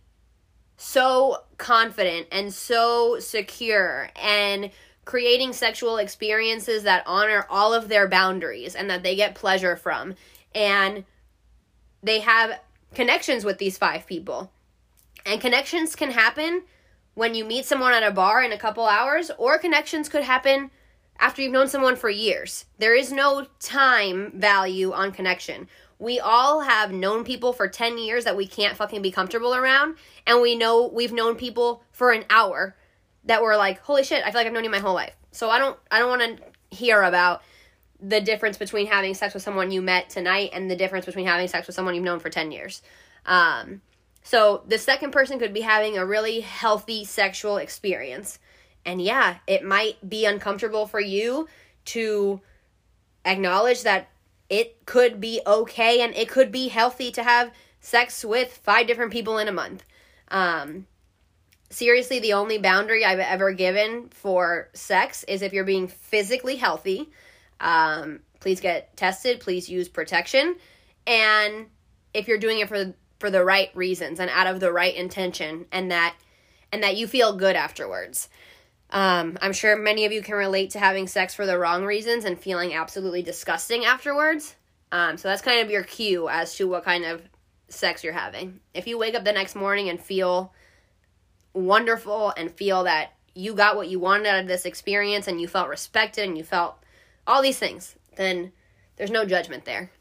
so 0.79 1.43
confident 1.57 2.25
and 2.31 2.53
so 2.53 3.19
secure 3.19 4.09
and 4.15 4.71
creating 5.03 5.51
sexual 5.51 5.97
experiences 5.97 6.83
that 6.83 7.03
honor 7.05 7.45
all 7.49 7.73
of 7.73 7.89
their 7.89 8.07
boundaries 8.07 8.75
and 8.75 8.89
that 8.89 9.03
they 9.03 9.15
get 9.15 9.35
pleasure 9.35 9.75
from. 9.75 10.15
And 10.55 11.03
they 12.01 12.21
have 12.21 12.61
connections 12.93 13.43
with 13.43 13.57
these 13.57 13.77
five 13.77 14.07
people. 14.07 14.51
And 15.25 15.41
connections 15.41 15.95
can 15.95 16.11
happen 16.11 16.63
when 17.13 17.35
you 17.35 17.43
meet 17.43 17.65
someone 17.65 17.93
at 17.93 18.03
a 18.03 18.11
bar 18.11 18.41
in 18.41 18.53
a 18.53 18.57
couple 18.57 18.85
hours, 18.85 19.29
or 19.37 19.57
connections 19.57 20.07
could 20.07 20.23
happen 20.23 20.71
after 21.19 21.41
you've 21.41 21.51
known 21.51 21.67
someone 21.67 21.97
for 21.97 22.09
years. 22.09 22.65
There 22.77 22.95
is 22.95 23.11
no 23.11 23.47
time 23.59 24.31
value 24.33 24.93
on 24.93 25.11
connection. 25.11 25.67
We 25.99 26.19
all 26.19 26.61
have 26.61 26.91
known 26.91 27.23
people 27.23 27.53
for 27.53 27.67
10 27.67 27.97
years 27.97 28.23
that 28.23 28.37
we 28.37 28.47
can't 28.47 28.77
fucking 28.77 29.01
be 29.01 29.11
comfortable 29.11 29.53
around, 29.53 29.95
and 30.25 30.41
we 30.41 30.55
know 30.55 30.87
we've 30.87 31.11
known 31.11 31.35
people 31.35 31.83
for 31.91 32.11
an 32.11 32.25
hour 32.29 32.75
that 33.25 33.41
we're 33.41 33.57
like, 33.57 33.81
"Holy 33.81 34.03
shit, 34.03 34.23
I 34.23 34.31
feel 34.31 34.39
like 34.39 34.47
I've 34.47 34.53
known 34.53 34.63
you 34.63 34.69
my 34.69 34.79
whole 34.79 34.93
life." 34.93 35.13
So 35.31 35.49
I 35.49 35.59
don't 35.59 35.77
I 35.91 35.99
don't 35.99 36.09
want 36.09 36.39
to 36.39 36.75
hear 36.75 37.03
about 37.03 37.43
the 37.99 38.21
difference 38.21 38.57
between 38.57 38.87
having 38.87 39.13
sex 39.13 39.33
with 39.33 39.43
someone 39.43 39.71
you 39.71 39.81
met 39.81 40.09
tonight 40.09 40.51
and 40.53 40.71
the 40.71 40.75
difference 40.75 41.05
between 41.05 41.27
having 41.27 41.49
sex 41.49 41.67
with 41.67 41.75
someone 41.75 41.95
you've 41.95 42.03
known 42.03 42.19
for 42.19 42.29
10 42.29 42.51
years. 42.51 42.81
Um, 43.25 43.81
so 44.23 44.63
the 44.67 44.77
second 44.77 45.11
person 45.11 45.37
could 45.37 45.53
be 45.53 45.61
having 45.61 45.97
a 45.97 46.05
really 46.05 46.39
healthy 46.39 47.03
sexual 47.03 47.57
experience 47.57 48.39
and 48.85 49.01
yeah, 49.01 49.37
it 49.47 49.63
might 49.63 50.07
be 50.07 50.25
uncomfortable 50.25 50.87
for 50.87 50.99
you 50.99 51.47
to 51.85 52.41
acknowledge 53.25 53.83
that 53.83 54.09
it 54.49 54.85
could 54.85 55.21
be 55.21 55.41
okay 55.45 56.01
and 56.01 56.15
it 56.15 56.29
could 56.29 56.51
be 56.51 56.67
healthy 56.67 57.11
to 57.11 57.23
have 57.23 57.51
sex 57.79 58.25
with 58.25 58.57
five 58.63 58.87
different 58.87 59.11
people 59.11 59.37
in 59.37 59.47
a 59.47 59.53
month. 59.53 59.83
Um, 60.29 60.87
seriously, 61.69 62.19
the 62.19 62.33
only 62.33 62.57
boundary 62.57 63.05
I've 63.05 63.19
ever 63.19 63.53
given 63.53 64.09
for 64.09 64.69
sex 64.73 65.23
is 65.25 65.41
if 65.41 65.53
you're 65.53 65.63
being 65.63 65.87
physically 65.87 66.55
healthy. 66.55 67.09
Um, 67.59 68.21
please 68.39 68.59
get 68.59 68.95
tested. 68.97 69.39
Please 69.39 69.69
use 69.69 69.89
protection, 69.89 70.55
and 71.05 71.67
if 72.13 72.27
you're 72.27 72.37
doing 72.37 72.59
it 72.59 72.69
for 72.69 72.93
for 73.19 73.29
the 73.29 73.43
right 73.43 73.69
reasons 73.75 74.19
and 74.19 74.29
out 74.29 74.47
of 74.47 74.61
the 74.61 74.71
right 74.71 74.95
intention, 74.95 75.65
and 75.71 75.91
that 75.91 76.15
and 76.71 76.83
that 76.83 76.95
you 76.95 77.07
feel 77.07 77.35
good 77.35 77.55
afterwards. 77.55 78.29
Um, 78.91 79.37
I'm 79.41 79.53
sure 79.53 79.75
many 79.75 80.05
of 80.05 80.11
you 80.11 80.21
can 80.21 80.35
relate 80.35 80.71
to 80.71 80.79
having 80.79 81.07
sex 81.07 81.35
for 81.35 81.45
the 81.45 81.57
wrong 81.57 81.85
reasons 81.85 82.25
and 82.25 82.39
feeling 82.39 82.73
absolutely 82.73 83.21
disgusting 83.21 83.85
afterwards. 83.85 84.55
Um, 84.91 85.17
so 85.17 85.27
that's 85.27 85.41
kind 85.41 85.61
of 85.61 85.69
your 85.69 85.83
cue 85.83 86.27
as 86.27 86.55
to 86.55 86.67
what 86.67 86.83
kind 86.83 87.05
of 87.05 87.21
sex 87.67 88.03
you're 88.03 88.13
having. 88.13 88.59
If 88.73 88.87
you 88.87 88.97
wake 88.97 89.13
up 89.13 89.23
the 89.23 89.31
next 89.31 89.55
morning 89.55 89.89
and 89.89 89.99
feel 89.99 90.53
wonderful 91.53 92.33
and 92.35 92.51
feel 92.51 92.83
that 92.85 93.13
you 93.35 93.53
got 93.53 93.75
what 93.75 93.89
you 93.89 93.99
wanted 93.99 94.27
out 94.27 94.39
of 94.39 94.47
this 94.47 94.65
experience 94.65 95.27
and 95.27 95.39
you 95.39 95.47
felt 95.47 95.69
respected 95.69 96.27
and 96.27 96.37
you 96.37 96.43
felt 96.43 96.75
all 97.27 97.41
these 97.41 97.59
things, 97.59 97.95
then 98.15 98.51
there's 98.95 99.11
no 99.11 99.25
judgment 99.25 99.65
there. 99.65 99.91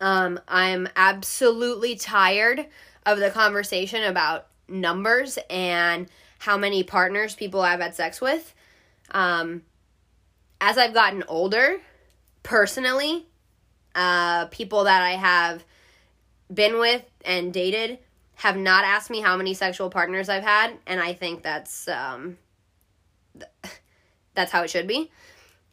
Um, 0.00 0.38
I'm 0.46 0.88
absolutely 0.96 1.96
tired 1.96 2.66
of 3.04 3.18
the 3.18 3.30
conversation 3.30 4.04
about 4.04 4.46
numbers 4.68 5.38
and 5.50 6.08
how 6.44 6.58
many 6.58 6.82
partners 6.82 7.34
people 7.34 7.62
I've 7.62 7.80
had 7.80 7.94
sex 7.94 8.20
with. 8.20 8.54
Um, 9.12 9.62
as 10.60 10.76
I've 10.76 10.92
gotten 10.92 11.24
older, 11.26 11.80
personally, 12.42 13.24
uh, 13.94 14.44
people 14.46 14.84
that 14.84 15.02
I 15.02 15.12
have 15.12 15.64
been 16.52 16.78
with 16.78 17.02
and 17.24 17.50
dated 17.50 17.98
have 18.34 18.58
not 18.58 18.84
asked 18.84 19.08
me 19.08 19.22
how 19.22 19.38
many 19.38 19.54
sexual 19.54 19.88
partners 19.88 20.28
I've 20.28 20.42
had, 20.42 20.74
and 20.86 21.00
I 21.00 21.14
think 21.14 21.42
that's 21.42 21.88
um, 21.88 22.36
that's 24.34 24.52
how 24.52 24.64
it 24.64 24.70
should 24.70 24.86
be. 24.86 25.10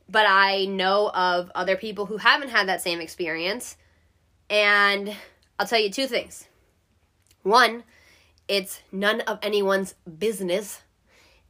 But 0.07 0.25
I 0.25 0.65
know 0.65 1.11
of 1.13 1.51
other 1.53 1.75
people 1.75 2.05
who 2.05 2.15
haven't 2.15 2.49
had 2.49 2.69
that 2.69 2.81
same 2.81 3.01
experience, 3.01 3.75
and 4.49 5.13
I'll 5.59 5.67
tell 5.67 5.79
you 5.81 5.89
two 5.89 6.07
things. 6.07 6.47
One, 7.43 7.83
it's 8.51 8.81
none 8.91 9.21
of 9.21 9.39
anyone's 9.41 9.95
business. 10.19 10.81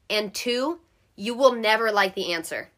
And 0.08 0.32
two, 0.32 0.82
you 1.16 1.34
will 1.34 1.54
never 1.54 1.92
like 1.92 2.14
the 2.14 2.32
answer. 2.32 2.70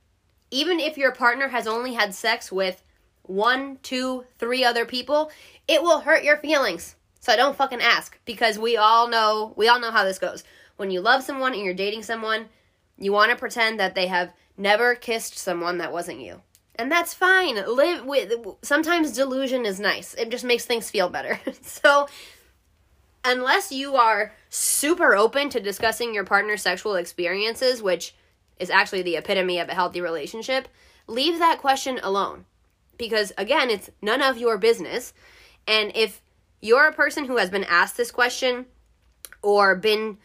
Even 0.49 0.80
if 0.80 0.97
your 0.97 1.11
partner 1.11 1.49
has 1.49 1.67
only 1.67 1.93
had 1.93 2.15
sex 2.15 2.49
with 2.49 2.82
one, 3.24 3.80
two, 3.84 4.24
three 4.39 4.63
other 4.63 4.86
people, 4.86 5.30
it 5.67 5.84
will 5.84 5.99
hurt 5.99 6.24
your 6.24 6.38
feelings. 6.38 6.95
So 7.19 7.36
don't 7.36 7.57
fucking 7.57 7.82
ask 7.82 8.17
because 8.24 8.57
we 8.57 8.78
all 8.78 9.09
know 9.09 9.53
we 9.57 9.67
all 9.67 9.82
know 9.82 9.91
how 9.91 10.05
this 10.05 10.19
goes. 10.19 10.45
When 10.78 10.89
you 10.89 11.01
love 11.01 11.24
someone 11.24 11.53
and 11.53 11.61
you're 11.61 11.74
dating 11.74 12.03
someone, 12.03 12.45
you 12.97 13.11
want 13.11 13.32
to 13.32 13.38
pretend 13.38 13.78
that 13.82 13.93
they 13.93 14.07
have 14.07 14.32
never 14.55 14.95
kissed 14.95 15.38
someone 15.38 15.80
that 15.80 15.91
wasn't 15.91 16.21
you. 16.21 16.41
And 16.76 16.89
that's 16.89 17.13
fine. 17.13 17.55
Live 17.55 18.05
with 18.05 18.32
sometimes 18.61 19.11
delusion 19.11 19.65
is 19.65 19.82
nice. 19.82 20.13
It 20.13 20.30
just 20.30 20.45
makes 20.45 20.65
things 20.65 20.89
feel 20.89 21.09
better. 21.09 21.41
so 21.61 22.07
unless 23.26 23.71
you 23.71 23.95
are 23.95 24.34
super 24.49 25.15
open 25.15 25.49
to 25.49 25.59
discussing 25.59 26.13
your 26.13 26.24
partner's 26.24 26.61
sexual 26.61 26.95
experiences, 26.95 27.82
which 27.82 28.15
is 28.59 28.69
actually 28.69 29.01
the 29.01 29.15
epitome 29.15 29.59
of 29.59 29.69
a 29.69 29.74
healthy 29.74 30.01
relationship, 30.01 30.67
leave 31.07 31.39
that 31.39 31.59
question 31.59 31.99
alone. 32.03 32.45
Because 32.97 33.32
again, 33.38 33.69
it's 33.69 33.89
none 34.01 34.21
of 34.21 34.38
your 34.38 34.57
business. 34.57 35.13
And 35.67 35.91
if 35.95 36.21
you're 36.61 36.88
a 36.88 36.93
person 36.93 37.26
who 37.26 37.38
has 37.38 37.49
been 37.49 37.63
asked 37.63 37.97
this 37.97 38.11
question 38.11 38.65
or 39.41 39.76
been 39.76 40.17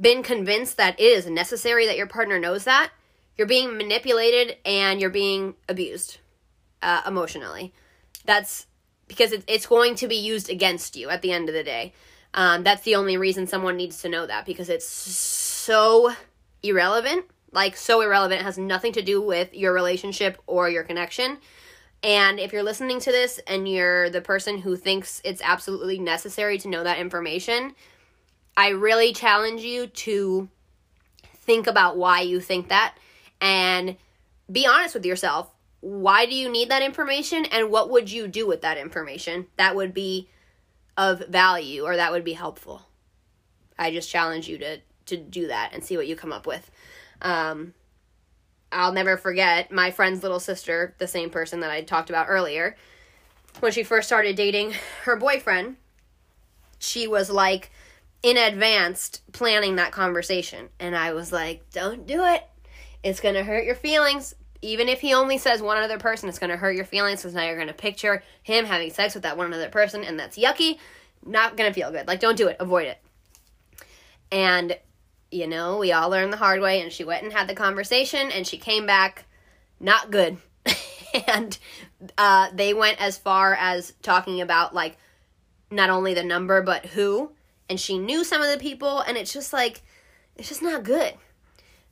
been 0.00 0.22
convinced 0.22 0.76
that 0.76 0.98
it 1.00 1.02
is 1.02 1.26
necessary 1.26 1.86
that 1.86 1.96
your 1.96 2.06
partner 2.06 2.38
knows 2.38 2.64
that, 2.64 2.90
you're 3.36 3.46
being 3.48 3.76
manipulated 3.76 4.56
and 4.64 5.00
you're 5.00 5.10
being 5.10 5.54
abused. 5.68 6.18
uh, 6.82 7.02
emotionally. 7.06 7.72
That's 8.24 8.66
because 9.06 9.32
it, 9.32 9.44
it's 9.46 9.66
going 9.66 9.94
to 9.96 10.08
be 10.08 10.16
used 10.16 10.50
against 10.50 10.96
you 10.96 11.08
at 11.08 11.22
the 11.22 11.32
end 11.32 11.48
of 11.48 11.54
the 11.54 11.64
day. 11.64 11.92
Um, 12.34 12.62
that's 12.62 12.82
the 12.82 12.94
only 12.94 13.16
reason 13.16 13.46
someone 13.46 13.76
needs 13.76 14.02
to 14.02 14.08
know 14.08 14.26
that 14.26 14.46
because 14.46 14.68
it's 14.68 14.86
so 14.86 16.12
irrelevant. 16.62 17.26
Like, 17.50 17.76
so 17.76 18.02
irrelevant. 18.02 18.42
It 18.42 18.44
has 18.44 18.58
nothing 18.58 18.92
to 18.92 19.02
do 19.02 19.22
with 19.22 19.54
your 19.54 19.72
relationship 19.72 20.40
or 20.46 20.68
your 20.68 20.84
connection. 20.84 21.38
And 22.02 22.38
if 22.38 22.52
you're 22.52 22.62
listening 22.62 23.00
to 23.00 23.10
this 23.10 23.40
and 23.46 23.68
you're 23.68 24.10
the 24.10 24.20
person 24.20 24.58
who 24.58 24.76
thinks 24.76 25.20
it's 25.24 25.42
absolutely 25.42 25.98
necessary 25.98 26.58
to 26.58 26.68
know 26.68 26.84
that 26.84 26.98
information, 26.98 27.74
I 28.56 28.68
really 28.68 29.12
challenge 29.12 29.62
you 29.62 29.86
to 29.86 30.48
think 31.34 31.66
about 31.66 31.96
why 31.96 32.20
you 32.20 32.40
think 32.40 32.68
that 32.68 32.94
and 33.40 33.96
be 34.50 34.66
honest 34.66 34.94
with 34.94 35.06
yourself. 35.06 35.50
Why 35.80 36.26
do 36.26 36.34
you 36.34 36.50
need 36.50 36.70
that 36.70 36.82
information 36.82 37.44
and 37.46 37.70
what 37.70 37.90
would 37.90 38.10
you 38.10 38.28
do 38.28 38.46
with 38.46 38.62
that 38.62 38.78
information 38.78 39.46
that 39.56 39.74
would 39.74 39.94
be 39.94 40.28
of 40.98 41.26
value 41.28 41.84
or 41.84 41.96
that 41.96 42.12
would 42.12 42.24
be 42.24 42.34
helpful? 42.34 42.82
I 43.78 43.90
just 43.90 44.10
challenge 44.10 44.48
you 44.48 44.58
to 44.58 44.80
to 45.06 45.16
do 45.16 45.46
that 45.46 45.70
and 45.72 45.82
see 45.82 45.96
what 45.96 46.06
you 46.06 46.14
come 46.14 46.32
up 46.32 46.46
with. 46.46 46.70
Um, 47.22 47.72
I'll 48.70 48.92
never 48.92 49.16
forget 49.16 49.72
my 49.72 49.90
friend's 49.90 50.22
little 50.22 50.40
sister, 50.40 50.94
the 50.98 51.06
same 51.06 51.30
person 51.30 51.60
that 51.60 51.70
I 51.70 51.80
talked 51.80 52.10
about 52.10 52.26
earlier. 52.28 52.76
When 53.60 53.72
she 53.72 53.82
first 53.82 54.06
started 54.06 54.36
dating 54.36 54.74
her 55.04 55.16
boyfriend, 55.16 55.76
she 56.78 57.06
was 57.06 57.30
like 57.30 57.70
in 58.22 58.36
advance 58.36 59.22
planning 59.32 59.76
that 59.76 59.92
conversation. 59.92 60.68
And 60.78 60.94
I 60.94 61.14
was 61.14 61.32
like, 61.32 61.70
don't 61.70 62.06
do 62.06 62.24
it. 62.24 62.44
It's 63.02 63.20
going 63.20 63.36
to 63.36 63.44
hurt 63.44 63.64
your 63.64 63.74
feelings. 63.74 64.34
Even 64.60 64.88
if 64.88 65.00
he 65.00 65.14
only 65.14 65.38
says 65.38 65.62
one 65.62 65.78
other 65.78 65.98
person, 65.98 66.28
it's 66.28 66.38
going 66.38 66.50
to 66.50 66.56
hurt 66.56 66.74
your 66.74 66.84
feelings 66.84 67.20
because 67.20 67.34
now 67.34 67.44
you're 67.44 67.56
going 67.56 67.68
to 67.68 67.74
picture 67.74 68.22
him 68.42 68.64
having 68.64 68.90
sex 68.90 69.14
with 69.14 69.22
that 69.22 69.36
one 69.36 69.52
other 69.52 69.68
person, 69.68 70.04
and 70.04 70.18
that's 70.18 70.36
yucky. 70.36 70.78
Not 71.24 71.56
going 71.56 71.70
to 71.70 71.74
feel 71.74 71.90
good. 71.90 72.06
Like, 72.06 72.20
don't 72.20 72.36
do 72.36 72.48
it. 72.48 72.56
Avoid 72.60 72.86
it. 72.86 72.98
And, 74.30 74.76
you 75.30 75.46
know, 75.46 75.78
we 75.78 75.92
all 75.92 76.10
learned 76.10 76.32
the 76.32 76.38
hard 76.38 76.60
way, 76.60 76.80
and 76.80 76.92
she 76.92 77.04
went 77.04 77.22
and 77.22 77.32
had 77.32 77.48
the 77.48 77.54
conversation, 77.54 78.30
and 78.32 78.46
she 78.46 78.58
came 78.58 78.86
back 78.86 79.24
not 79.80 80.10
good. 80.10 80.38
and 81.28 81.58
uh, 82.16 82.48
they 82.52 82.74
went 82.74 83.00
as 83.00 83.16
far 83.18 83.54
as 83.54 83.92
talking 84.02 84.40
about, 84.40 84.74
like, 84.74 84.96
not 85.70 85.90
only 85.90 86.14
the 86.14 86.24
number, 86.24 86.62
but 86.62 86.86
who 86.86 87.32
and 87.68 87.78
she 87.78 87.98
knew 87.98 88.24
some 88.24 88.42
of 88.42 88.50
the 88.50 88.58
people 88.58 89.00
and 89.00 89.16
it's 89.16 89.32
just 89.32 89.52
like 89.52 89.82
it's 90.36 90.48
just 90.48 90.62
not 90.62 90.82
good 90.82 91.14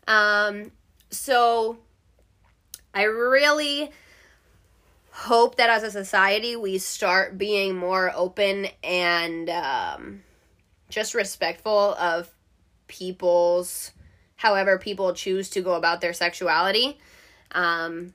um 0.09 0.71
so 1.11 1.79
i 2.97 3.05
really 3.05 3.91
hope 5.11 5.57
that 5.57 5.71
as 5.71 5.83
a 5.83 5.91
society 5.91 6.57
we 6.57 6.79
start 6.79 7.39
being 7.39 7.77
more 7.77 8.13
open 8.15 8.67
and 8.83 9.49
um 9.51 10.23
just 10.89 11.15
respectful 11.15 11.95
of 11.95 12.29
people's 12.89 13.93
however 14.37 14.79
people 14.79 15.15
choose 15.15 15.49
to 15.49 15.61
go 15.61 15.75
about 15.75 16.01
their 16.01 16.13
sexuality 16.13 16.99
um 17.53 18.13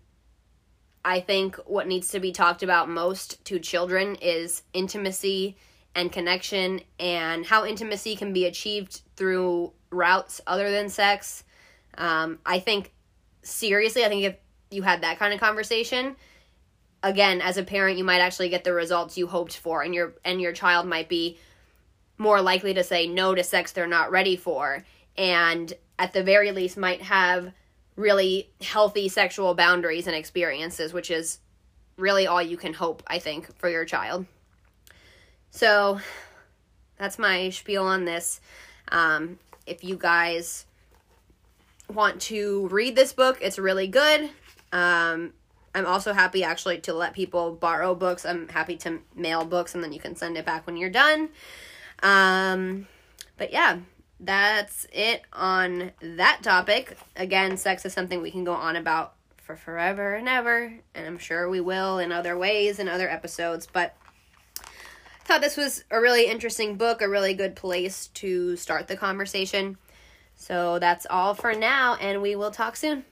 I 1.04 1.20
think 1.20 1.56
what 1.66 1.88
needs 1.88 2.10
to 2.10 2.20
be 2.20 2.32
talked 2.32 2.62
about 2.62 2.90
most 2.90 3.44
to 3.46 3.60
children 3.60 4.16
is 4.22 4.62
intimacy 4.74 5.58
and 5.96 6.12
connection 6.12 6.82
and 7.00 7.46
how 7.46 7.66
intimacy 7.66 8.16
can 8.16 8.34
be 8.34 8.46
achieved 8.46 9.02
through 9.16 9.74
routes 9.90 10.42
other 10.46 10.70
than 10.72 10.90
sex. 10.90 11.44
Um, 11.98 12.40
I 12.46 12.60
think, 12.60 12.94
seriously, 13.42 14.06
I 14.06 14.10
think 14.10 14.24
if 14.24 14.36
you 14.72 14.82
had 14.82 15.02
that 15.02 15.20
kind 15.20 15.34
of 15.34 15.40
conversation, 15.40 16.16
again, 17.04 17.42
as 17.42 17.58
a 17.58 17.64
parent, 17.64 17.98
you 17.98 18.04
might 18.04 18.20
actually 18.20 18.50
get 18.50 18.64
the 18.64 18.74
results 18.74 19.18
you 19.18 19.28
hoped 19.28 19.58
for, 19.58 19.84
and 19.84 19.94
your 19.94 20.14
and 20.24 20.42
your 20.42 20.54
child 20.54 20.88
might 20.88 21.10
be 21.10 21.38
more 22.18 22.42
likely 22.42 22.74
to 22.74 22.84
say 22.84 23.08
no 23.08 23.34
to 23.34 23.44
sex 23.44 23.72
they're 23.72 23.88
not 23.88 24.12
ready 24.12 24.36
for, 24.36 24.86
and 25.18 25.74
at 25.98 26.14
the 26.14 26.24
very 26.24 26.52
least, 26.52 26.78
might 26.78 27.02
have 27.02 27.52
really 27.96 28.50
healthy 28.62 29.08
sexual 29.10 29.54
boundaries 29.54 30.08
and 30.08 30.16
experiences, 30.16 30.94
which 30.94 31.12
is 31.12 31.40
really 31.98 32.26
all 32.26 32.42
you 32.42 32.58
can 32.58 32.74
hope, 32.74 33.04
I 33.06 33.20
think, 33.20 33.56
for 33.58 33.70
your 33.70 33.86
child. 33.86 34.26
So 35.52 36.00
that's 36.98 37.20
my 37.20 37.50
spiel 37.50 37.84
on 37.84 38.06
this. 38.06 38.42
Um, 38.92 39.38
if 39.68 39.84
you 39.84 39.96
guys 39.96 40.66
want 41.94 42.22
to 42.22 42.68
read 42.68 42.96
this 42.96 43.14
book, 43.14 43.38
it's 43.42 43.60
really 43.60 43.88
good. 43.88 44.30
Um, 44.72 45.34
I'm 45.74 45.86
also 45.86 46.14
happy 46.14 46.44
actually 46.44 46.80
to 46.80 46.94
let 46.94 47.14
people 47.14 47.54
borrow 47.54 47.96
books. 47.96 48.26
I'm 48.26 48.48
happy 48.50 48.76
to 48.78 49.00
mail 49.16 49.46
books 49.46 49.74
and 49.74 49.84
then 49.84 49.94
you 49.94 50.00
can 50.00 50.16
send 50.16 50.38
it 50.38 50.46
back 50.46 50.66
when 50.68 50.78
you're 50.78 50.90
done. 50.90 51.30
Um, 52.04 52.88
but 53.38 53.54
yeah, 53.54 53.80
that's 54.20 54.86
it 54.92 55.24
on 55.34 55.92
that 56.02 56.44
topic. 56.44 56.98
Again, 57.16 57.58
sex 57.58 57.86
is 57.86 57.94
something 57.94 58.22
we 58.22 58.32
can 58.32 58.44
go 58.44 58.54
on 58.54 58.76
about 58.76 59.16
for 59.38 59.56
forever 59.56 60.14
and 60.14 60.30
ever, 60.30 60.74
and 60.94 61.08
I'm 61.08 61.18
sure 61.18 61.50
we 61.50 61.60
will 61.60 61.98
in 61.98 62.12
other 62.12 62.38
ways 62.38 62.80
in 62.80 62.88
other 62.88 63.10
episodes, 63.10 63.68
but 63.72 63.96
I 64.60 65.24
thought 65.26 65.42
this 65.42 65.58
was 65.58 65.84
a 65.90 66.00
really 66.00 66.28
interesting 66.28 66.76
book, 66.76 67.02
a 67.02 67.10
really 67.10 67.34
good 67.34 67.56
place 67.56 68.08
to 68.16 68.56
start 68.56 68.88
the 68.88 68.96
conversation. 68.96 69.78
So 70.36 70.80
that's 70.80 71.08
all 71.10 71.34
for 71.34 71.54
now, 71.54 71.96
and 71.96 72.22
we 72.22 72.36
will 72.36 72.52
talk 72.52 72.76
soon. 72.76 73.06